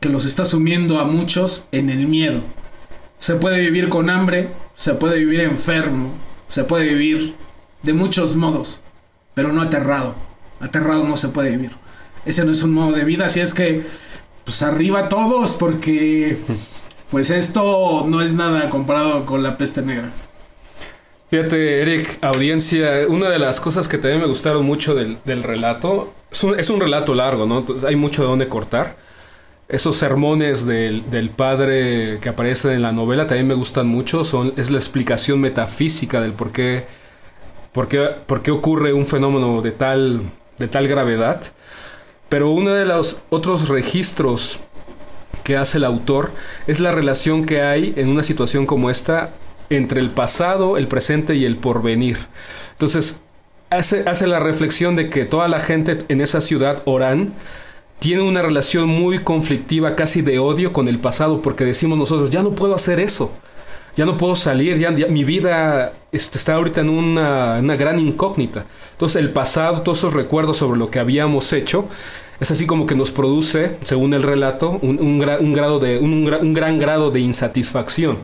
que 0.00 0.08
los 0.08 0.24
está 0.24 0.44
sumiendo 0.44 1.00
a 1.00 1.04
muchos 1.04 1.66
en 1.72 1.90
el 1.90 2.06
miedo. 2.06 2.40
Se 3.18 3.34
puede 3.34 3.60
vivir 3.60 3.88
con 3.88 4.10
hambre, 4.10 4.48
se 4.74 4.94
puede 4.94 5.18
vivir 5.18 5.40
enfermo, 5.40 6.12
se 6.46 6.64
puede 6.64 6.94
vivir 6.94 7.34
de 7.82 7.92
muchos 7.92 8.36
modos, 8.36 8.80
pero 9.34 9.52
no 9.52 9.62
aterrado. 9.62 10.14
Aterrado 10.60 11.04
no 11.04 11.16
se 11.16 11.28
puede 11.28 11.50
vivir. 11.50 11.72
Ese 12.24 12.44
no 12.44 12.52
es 12.52 12.62
un 12.62 12.72
modo 12.72 12.92
de 12.92 13.04
vida, 13.04 13.26
así 13.26 13.40
es 13.40 13.54
que 13.54 13.86
pues 14.44 14.62
arriba 14.62 15.08
todos 15.08 15.54
porque 15.54 16.38
pues 17.10 17.30
esto 17.30 18.04
no 18.06 18.22
es 18.22 18.34
nada 18.34 18.70
comparado 18.70 19.26
con 19.26 19.42
la 19.42 19.58
peste 19.58 19.82
negra. 19.82 20.12
Fíjate, 21.30 21.82
Eric, 21.82 22.18
audiencia, 22.22 23.06
una 23.06 23.28
de 23.28 23.38
las 23.38 23.60
cosas 23.60 23.86
que 23.86 23.98
también 23.98 24.22
me 24.22 24.28
gustaron 24.28 24.64
mucho 24.64 24.94
del, 24.94 25.42
relato, 25.42 26.14
es 26.30 26.42
un, 26.42 26.58
es 26.58 26.70
un, 26.70 26.80
relato 26.80 27.14
largo, 27.14 27.44
¿no? 27.44 27.66
hay 27.86 27.96
mucho 27.96 28.22
de 28.22 28.28
dónde 28.28 28.48
cortar 28.48 28.96
esos 29.68 29.96
sermones 29.96 30.64
del, 30.64 31.30
padre 31.36 32.18
que 32.20 32.30
aparecen 32.30 32.72
en 32.72 32.82
la 32.82 32.92
novela 32.92 33.26
también 33.26 33.46
me 33.46 33.54
gustan 33.54 33.86
mucho. 33.86 34.24
Son, 34.24 34.54
es 34.56 34.70
la 34.70 34.78
explicación 34.78 35.40
metafísica 35.40 36.20
del 36.20 36.32
por 36.32 36.52
qué, 36.52 36.86
por 37.72 37.86
qué, 37.88 38.08
por 38.26 38.42
qué 38.42 38.50
ocurre 38.50 38.92
un 38.94 39.06
fenómeno 39.06 39.60
de 39.60 39.72
tal, 39.72 40.22
de 40.56 40.68
tal 40.68 40.88
gravedad. 40.88 41.42
Pero 42.30 42.50
uno 42.50 42.72
de 42.72 42.86
los 42.86 43.20
otros 43.28 43.68
registros 43.68 44.60
que 45.44 45.56
hace 45.56 45.78
el 45.78 45.84
autor 45.84 46.32
es 46.66 46.80
la 46.80 46.92
relación 46.92 47.44
que 47.44 47.62
hay 47.62 47.92
en 47.96 48.08
una 48.08 48.22
situación 48.22 48.66
como 48.66 48.90
esta 48.90 49.30
entre 49.70 50.00
el 50.00 50.10
pasado, 50.10 50.78
el 50.78 50.88
presente 50.88 51.34
y 51.34 51.44
el 51.44 51.56
porvenir. 51.56 52.18
Entonces, 52.70 53.20
hace, 53.68 54.04
hace 54.06 54.26
la 54.26 54.40
reflexión 54.40 54.96
de 54.96 55.10
que 55.10 55.26
toda 55.26 55.46
la 55.48 55.60
gente 55.60 55.98
en 56.08 56.22
esa 56.22 56.40
ciudad, 56.40 56.82
Orán, 56.86 57.34
tiene 57.98 58.22
una 58.22 58.42
relación 58.42 58.88
muy 58.88 59.18
conflictiva, 59.20 59.96
casi 59.96 60.22
de 60.22 60.38
odio 60.38 60.72
con 60.72 60.88
el 60.88 60.98
pasado, 60.98 61.42
porque 61.42 61.64
decimos 61.64 61.98
nosotros, 61.98 62.30
ya 62.30 62.42
no 62.42 62.52
puedo 62.52 62.74
hacer 62.74 63.00
eso, 63.00 63.32
ya 63.96 64.04
no 64.04 64.16
puedo 64.16 64.36
salir, 64.36 64.78
ya, 64.78 64.90
mi 64.90 65.24
vida 65.24 65.92
este, 66.12 66.38
está 66.38 66.54
ahorita 66.54 66.80
en 66.80 66.90
una, 66.90 67.60
gran 67.76 67.98
incógnita. 67.98 68.66
Entonces 68.92 69.20
el 69.20 69.30
pasado, 69.30 69.82
todos 69.82 69.98
esos 69.98 70.14
recuerdos 70.14 70.58
sobre 70.58 70.78
lo 70.78 70.90
que 70.90 71.00
habíamos 71.00 71.52
hecho, 71.52 71.88
es 72.38 72.50
así 72.52 72.66
como 72.66 72.86
que 72.86 72.94
nos 72.94 73.10
produce, 73.10 73.78
según 73.82 74.14
el 74.14 74.22
relato, 74.22 74.78
un, 74.80 75.18
grado 75.52 75.80
de, 75.80 75.98
un, 75.98 76.54
gran 76.54 76.78
grado 76.78 77.10
de 77.10 77.18
insatisfacción. 77.18 78.18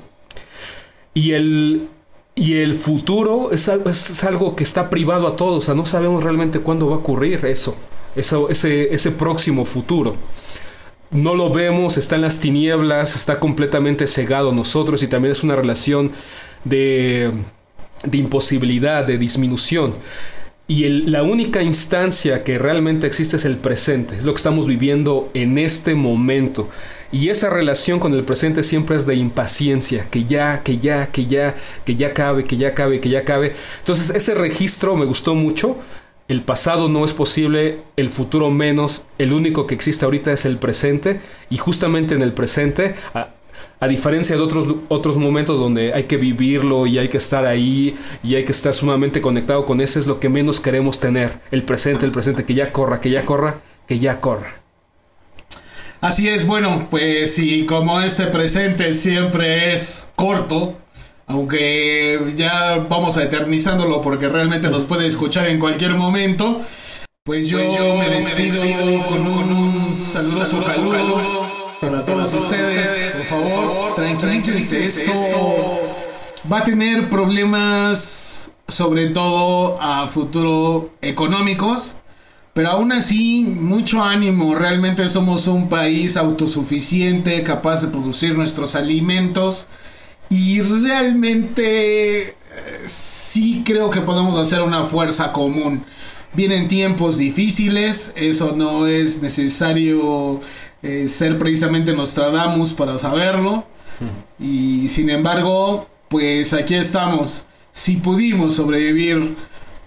Y 1.14 1.32
el, 1.32 1.88
y 2.36 2.54
el 2.54 2.76
futuro 2.76 3.50
es, 3.50 3.66
es, 3.66 4.24
algo 4.24 4.54
que 4.54 4.62
está 4.62 4.88
privado 4.88 5.26
a 5.26 5.34
todos, 5.34 5.64
o 5.64 5.66
sea, 5.66 5.74
no 5.74 5.84
sabemos 5.84 6.22
realmente 6.22 6.60
cuándo 6.60 6.88
va 6.88 6.96
a 6.96 6.98
ocurrir 6.98 7.44
eso 7.44 7.76
ese, 8.16 8.94
ese 8.94 9.10
próximo 9.10 9.64
futuro. 9.64 10.16
No 11.10 11.34
lo 11.34 11.50
vemos, 11.50 11.96
está 11.96 12.16
en 12.16 12.22
las 12.22 12.40
tinieblas, 12.40 13.14
está 13.14 13.38
completamente 13.38 14.06
cegado 14.06 14.52
nosotros 14.52 15.02
y 15.02 15.06
también 15.06 15.32
es 15.32 15.44
una 15.44 15.54
relación 15.54 16.12
de, 16.64 17.30
de 18.04 18.18
imposibilidad, 18.18 19.04
de 19.04 19.18
disminución. 19.18 19.94
Y 20.66 20.88
la 20.88 21.22
única 21.22 21.62
instancia 21.62 22.42
que 22.42 22.58
realmente 22.58 23.06
existe 23.06 23.36
es 23.36 23.44
el 23.44 23.58
presente, 23.58 24.16
es 24.16 24.24
lo 24.24 24.32
que 24.32 24.38
estamos 24.38 24.66
viviendo 24.66 25.30
en 25.34 25.58
este 25.58 25.94
momento. 25.94 26.70
Y 27.12 27.28
esa 27.28 27.50
relación 27.50 28.00
con 28.00 28.14
el 28.14 28.24
presente 28.24 28.62
siempre 28.62 28.96
es 28.96 29.06
de 29.06 29.14
impaciencia, 29.14 30.08
que 30.10 30.24
ya, 30.24 30.62
que 30.62 30.78
ya, 30.78 31.08
que 31.08 31.26
ya, 31.26 31.54
que 31.84 31.96
ya 31.96 32.14
cabe, 32.14 32.44
que 32.44 32.56
ya 32.56 32.72
cabe, 32.72 32.98
que 32.98 33.10
ya 33.10 33.24
cabe. 33.24 33.52
Entonces 33.80 34.10
ese 34.16 34.34
registro 34.34 34.96
me 34.96 35.04
gustó 35.04 35.34
mucho 35.34 35.76
el 36.28 36.40
pasado 36.42 36.88
no 36.88 37.04
es 37.04 37.12
posible, 37.12 37.80
el 37.96 38.08
futuro 38.08 38.50
menos, 38.50 39.04
el 39.18 39.32
único 39.32 39.66
que 39.66 39.74
existe 39.74 40.04
ahorita 40.04 40.32
es 40.32 40.46
el 40.46 40.56
presente 40.56 41.20
y 41.50 41.58
justamente 41.58 42.14
en 42.14 42.22
el 42.22 42.32
presente, 42.32 42.94
a, 43.12 43.30
diferencia 43.86 44.34
de 44.34 44.40
otros, 44.40 44.66
otros 44.88 45.18
momentos 45.18 45.58
donde 45.58 45.92
hay 45.92 46.04
que 46.04 46.16
vivirlo 46.16 46.86
y 46.86 46.98
hay 46.98 47.08
que 47.08 47.18
estar 47.18 47.44
ahí 47.44 47.94
y 48.22 48.34
hay 48.34 48.46
que 48.46 48.52
estar 48.52 48.72
sumamente 48.72 49.20
conectado 49.20 49.66
con 49.66 49.82
ese, 49.82 49.98
es 49.98 50.06
lo 50.06 50.20
que 50.20 50.30
menos 50.30 50.58
queremos 50.58 51.00
tener, 51.00 51.40
el 51.50 51.64
presente, 51.64 52.06
el 52.06 52.12
presente, 52.12 52.44
que 52.44 52.54
ya 52.54 52.72
corra, 52.72 53.02
que 53.02 53.10
ya 53.10 53.26
corra, 53.26 53.60
que 53.86 53.98
ya 53.98 54.22
corra. 54.22 54.62
Así 56.00 56.30
es, 56.30 56.46
bueno, 56.46 56.86
pues 56.90 57.38
y 57.38 57.66
como 57.66 58.00
este 58.00 58.24
presente 58.26 58.94
siempre 58.94 59.74
es 59.74 60.12
corto, 60.16 60.78
aunque 61.26 62.32
ya 62.36 62.76
vamos 62.88 63.16
a 63.16 63.24
eternizándolo 63.24 64.02
porque 64.02 64.28
realmente 64.28 64.68
nos 64.68 64.84
puede 64.84 65.06
escuchar 65.06 65.48
en 65.48 65.58
cualquier 65.58 65.94
momento. 65.94 66.62
Pues 67.24 67.48
yo, 67.48 67.58
pues 67.58 67.98
me, 67.98 68.10
despido 68.16 68.62
con 69.08 69.26
un, 69.26 69.94
saludoso 69.98 70.62
saludo 70.70 71.48
para 71.80 72.04
todos 72.04 72.32
ustedes. 72.34 73.26
Por 73.30 73.38
favor, 73.38 73.94
tranquilícense. 73.94 74.84
Esto 74.84 75.80
va 76.52 76.58
a 76.58 76.64
tener 76.64 77.08
problemas, 77.08 78.50
sobre 78.68 79.08
todo 79.08 79.80
a 79.80 80.06
futuro 80.06 80.90
económicos. 81.00 81.96
Pero 82.52 82.70
aún 82.70 82.92
así, 82.92 83.42
mucho 83.42 84.02
ánimo. 84.02 84.54
Realmente 84.54 85.08
somos 85.08 85.48
un 85.48 85.68
país 85.68 86.16
autosuficiente, 86.16 87.42
capaz 87.42 87.80
de 87.82 87.88
producir 87.88 88.36
nuestros 88.36 88.74
alimentos. 88.74 89.66
Y 90.30 90.60
realmente 90.60 92.28
eh, 92.28 92.34
sí 92.86 93.62
creo 93.64 93.90
que 93.90 94.00
podemos 94.00 94.36
hacer 94.38 94.62
una 94.62 94.84
fuerza 94.84 95.32
común. 95.32 95.84
Vienen 96.32 96.66
tiempos 96.66 97.18
difíciles, 97.18 98.12
eso 98.16 98.54
no 98.56 98.86
es 98.86 99.22
necesario 99.22 100.40
eh, 100.82 101.06
ser 101.08 101.38
precisamente 101.38 101.92
Nostradamus 101.92 102.72
para 102.72 102.98
saberlo. 102.98 103.64
Y 104.40 104.88
sin 104.88 105.08
embargo, 105.10 105.86
pues 106.08 106.52
aquí 106.52 106.74
estamos. 106.74 107.46
Si 107.72 107.96
pudimos 107.96 108.54
sobrevivir 108.54 109.36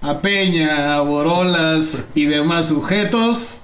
a 0.01 0.21
Peña, 0.21 0.95
a 0.95 1.01
Borolas 1.01 2.09
y 2.15 2.25
demás 2.25 2.67
sujetos, 2.67 3.61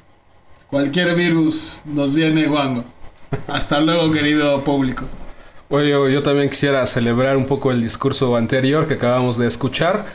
cualquier 0.69 1.15
virus 1.15 1.83
nos 1.85 2.13
viene 2.13 2.47
guango. 2.47 2.83
Hasta 3.47 3.79
luego, 3.79 4.11
querido 4.11 4.63
público. 4.63 5.05
Oye, 5.75 5.89
yo 5.89 6.21
también 6.21 6.51
quisiera 6.51 6.85
celebrar 6.85 7.35
un 7.35 7.47
poco 7.47 7.71
el 7.71 7.81
discurso 7.81 8.35
anterior 8.35 8.87
que 8.87 8.93
acabamos 8.93 9.39
de 9.39 9.47
escuchar. 9.47 10.05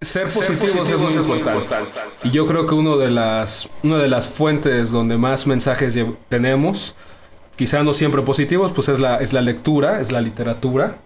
Ser 0.00 0.28
positivos, 0.28 0.88
es, 0.88 1.26
muy, 1.26 1.36
importante. 1.36 1.98
Y 2.24 2.30
yo 2.30 2.46
creo 2.46 2.66
que 2.66 2.74
uno 2.74 2.96
de 2.96 3.10
las, 3.10 3.68
una 3.82 3.98
de 3.98 4.08
las 4.08 4.30
fuentes 4.30 4.90
donde 4.90 5.18
más 5.18 5.46
mensajes 5.46 5.94
tenemos, 6.30 6.94
quizá 7.56 7.82
no 7.82 7.92
siempre 7.92 8.22
positivos, 8.22 8.72
pues 8.72 8.88
es 8.88 8.98
la, 8.98 9.16
es 9.16 9.34
la 9.34 9.42
lectura, 9.42 10.00
es 10.00 10.10
la 10.10 10.22
literatura. 10.22 10.96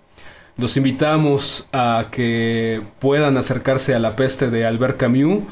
Los 0.57 0.77
invitamos 0.77 1.67
a 1.73 2.05
que 2.13 2.83
puedan 3.01 3.37
acercarse 3.37 3.97
a 3.97 3.99
La 3.99 4.15
peste 4.15 4.49
de 4.49 4.65
Albert 4.65 4.97
Camus. 4.97 5.43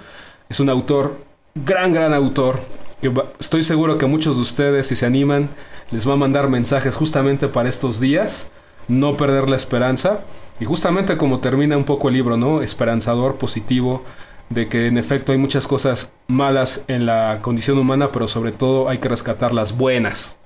Es 0.49 0.61
un 0.61 0.69
autor, 0.69 1.17
gran, 1.57 1.93
gran 1.93 2.15
autor, 2.15 2.61
que 3.01 3.13
estoy 3.39 3.63
seguro 3.63 3.99
que 3.99 4.07
muchos 4.07 4.37
de 4.37 4.43
ustedes, 4.43 4.87
si 4.87 4.97
se 4.97 5.07
animan, 5.07 5.51
les 5.91 6.09
va 6.09 6.15
a 6.15 6.17
mandar 6.17 6.49
mensajes 6.49 6.97
justamente 6.97 7.49
para 7.49 7.69
estos 7.69 8.01
días, 8.01 8.51
no 8.89 9.15
perder 9.15 9.49
la 9.49 9.57
esperanza. 9.57 10.21
Y 10.61 10.67
justamente 10.67 11.17
como 11.17 11.41
termina 11.41 11.77
un 11.77 11.85
poco 11.85 12.09
el 12.09 12.15
libro, 12.15 12.37
¿no? 12.37 12.61
Esperanzador, 12.61 13.37
positivo, 13.37 14.05
de 14.51 14.69
que 14.69 14.89
en 14.89 14.99
efecto 14.99 15.33
hay 15.33 15.39
muchas 15.39 15.67
cosas 15.67 16.13
malas 16.27 16.83
en 16.89 17.07
la 17.07 17.39
condición 17.41 17.79
humana, 17.79 18.11
pero 18.13 18.29
sobre 18.29 18.53
todo 18.53 18.89
hay 18.89 18.99
que 18.99 19.09
rescatar 19.09 19.55
las 19.55 19.77
buenas. 19.77 20.37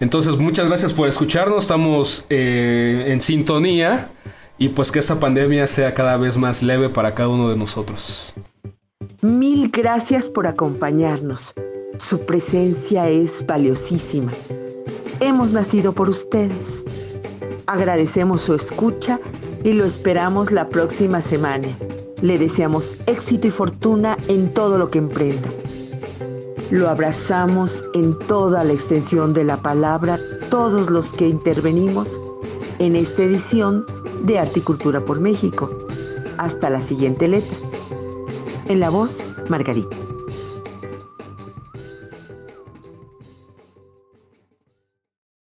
Entonces, 0.00 0.36
muchas 0.36 0.68
gracias 0.68 0.92
por 0.92 1.08
escucharnos, 1.08 1.64
estamos 1.64 2.26
eh, 2.28 3.04
en 3.08 3.20
sintonía 3.20 4.08
y 4.58 4.70
pues 4.70 4.90
que 4.90 4.98
esta 4.98 5.20
pandemia 5.20 5.66
sea 5.66 5.94
cada 5.94 6.16
vez 6.16 6.36
más 6.36 6.62
leve 6.62 6.88
para 6.88 7.14
cada 7.14 7.28
uno 7.28 7.48
de 7.48 7.56
nosotros. 7.56 8.34
Mil 9.22 9.70
gracias 9.70 10.28
por 10.28 10.46
acompañarnos. 10.46 11.54
Su 11.98 12.26
presencia 12.26 13.08
es 13.08 13.44
valiosísima. 13.46 14.32
Hemos 15.20 15.52
nacido 15.52 15.92
por 15.92 16.08
ustedes. 16.08 16.84
Agradecemos 17.66 18.42
su 18.42 18.54
escucha 18.54 19.20
y 19.62 19.72
lo 19.72 19.84
esperamos 19.84 20.52
la 20.52 20.68
próxima 20.68 21.20
semana. 21.20 21.68
Le 22.20 22.38
deseamos 22.38 22.98
éxito 23.06 23.48
y 23.48 23.50
fortuna 23.50 24.16
en 24.28 24.52
todo 24.52 24.78
lo 24.78 24.90
que 24.90 24.98
emprenda. 24.98 25.50
Lo 26.70 26.88
abrazamos 26.88 27.84
en 27.94 28.18
toda 28.18 28.64
la 28.64 28.72
extensión 28.72 29.32
de 29.32 29.44
la 29.44 29.58
palabra 29.58 30.18
todos 30.50 30.90
los 30.90 31.12
que 31.12 31.28
intervenimos 31.28 32.20
en 32.78 32.96
esta 32.96 33.22
edición 33.22 33.86
de 34.24 34.38
Articultura 34.38 35.04
por 35.04 35.20
México. 35.20 35.70
Hasta 36.36 36.70
la 36.70 36.82
siguiente 36.82 37.28
letra. 37.28 37.56
En 38.66 38.80
la 38.80 38.88
voz, 38.88 39.36
Margarita. 39.50 40.13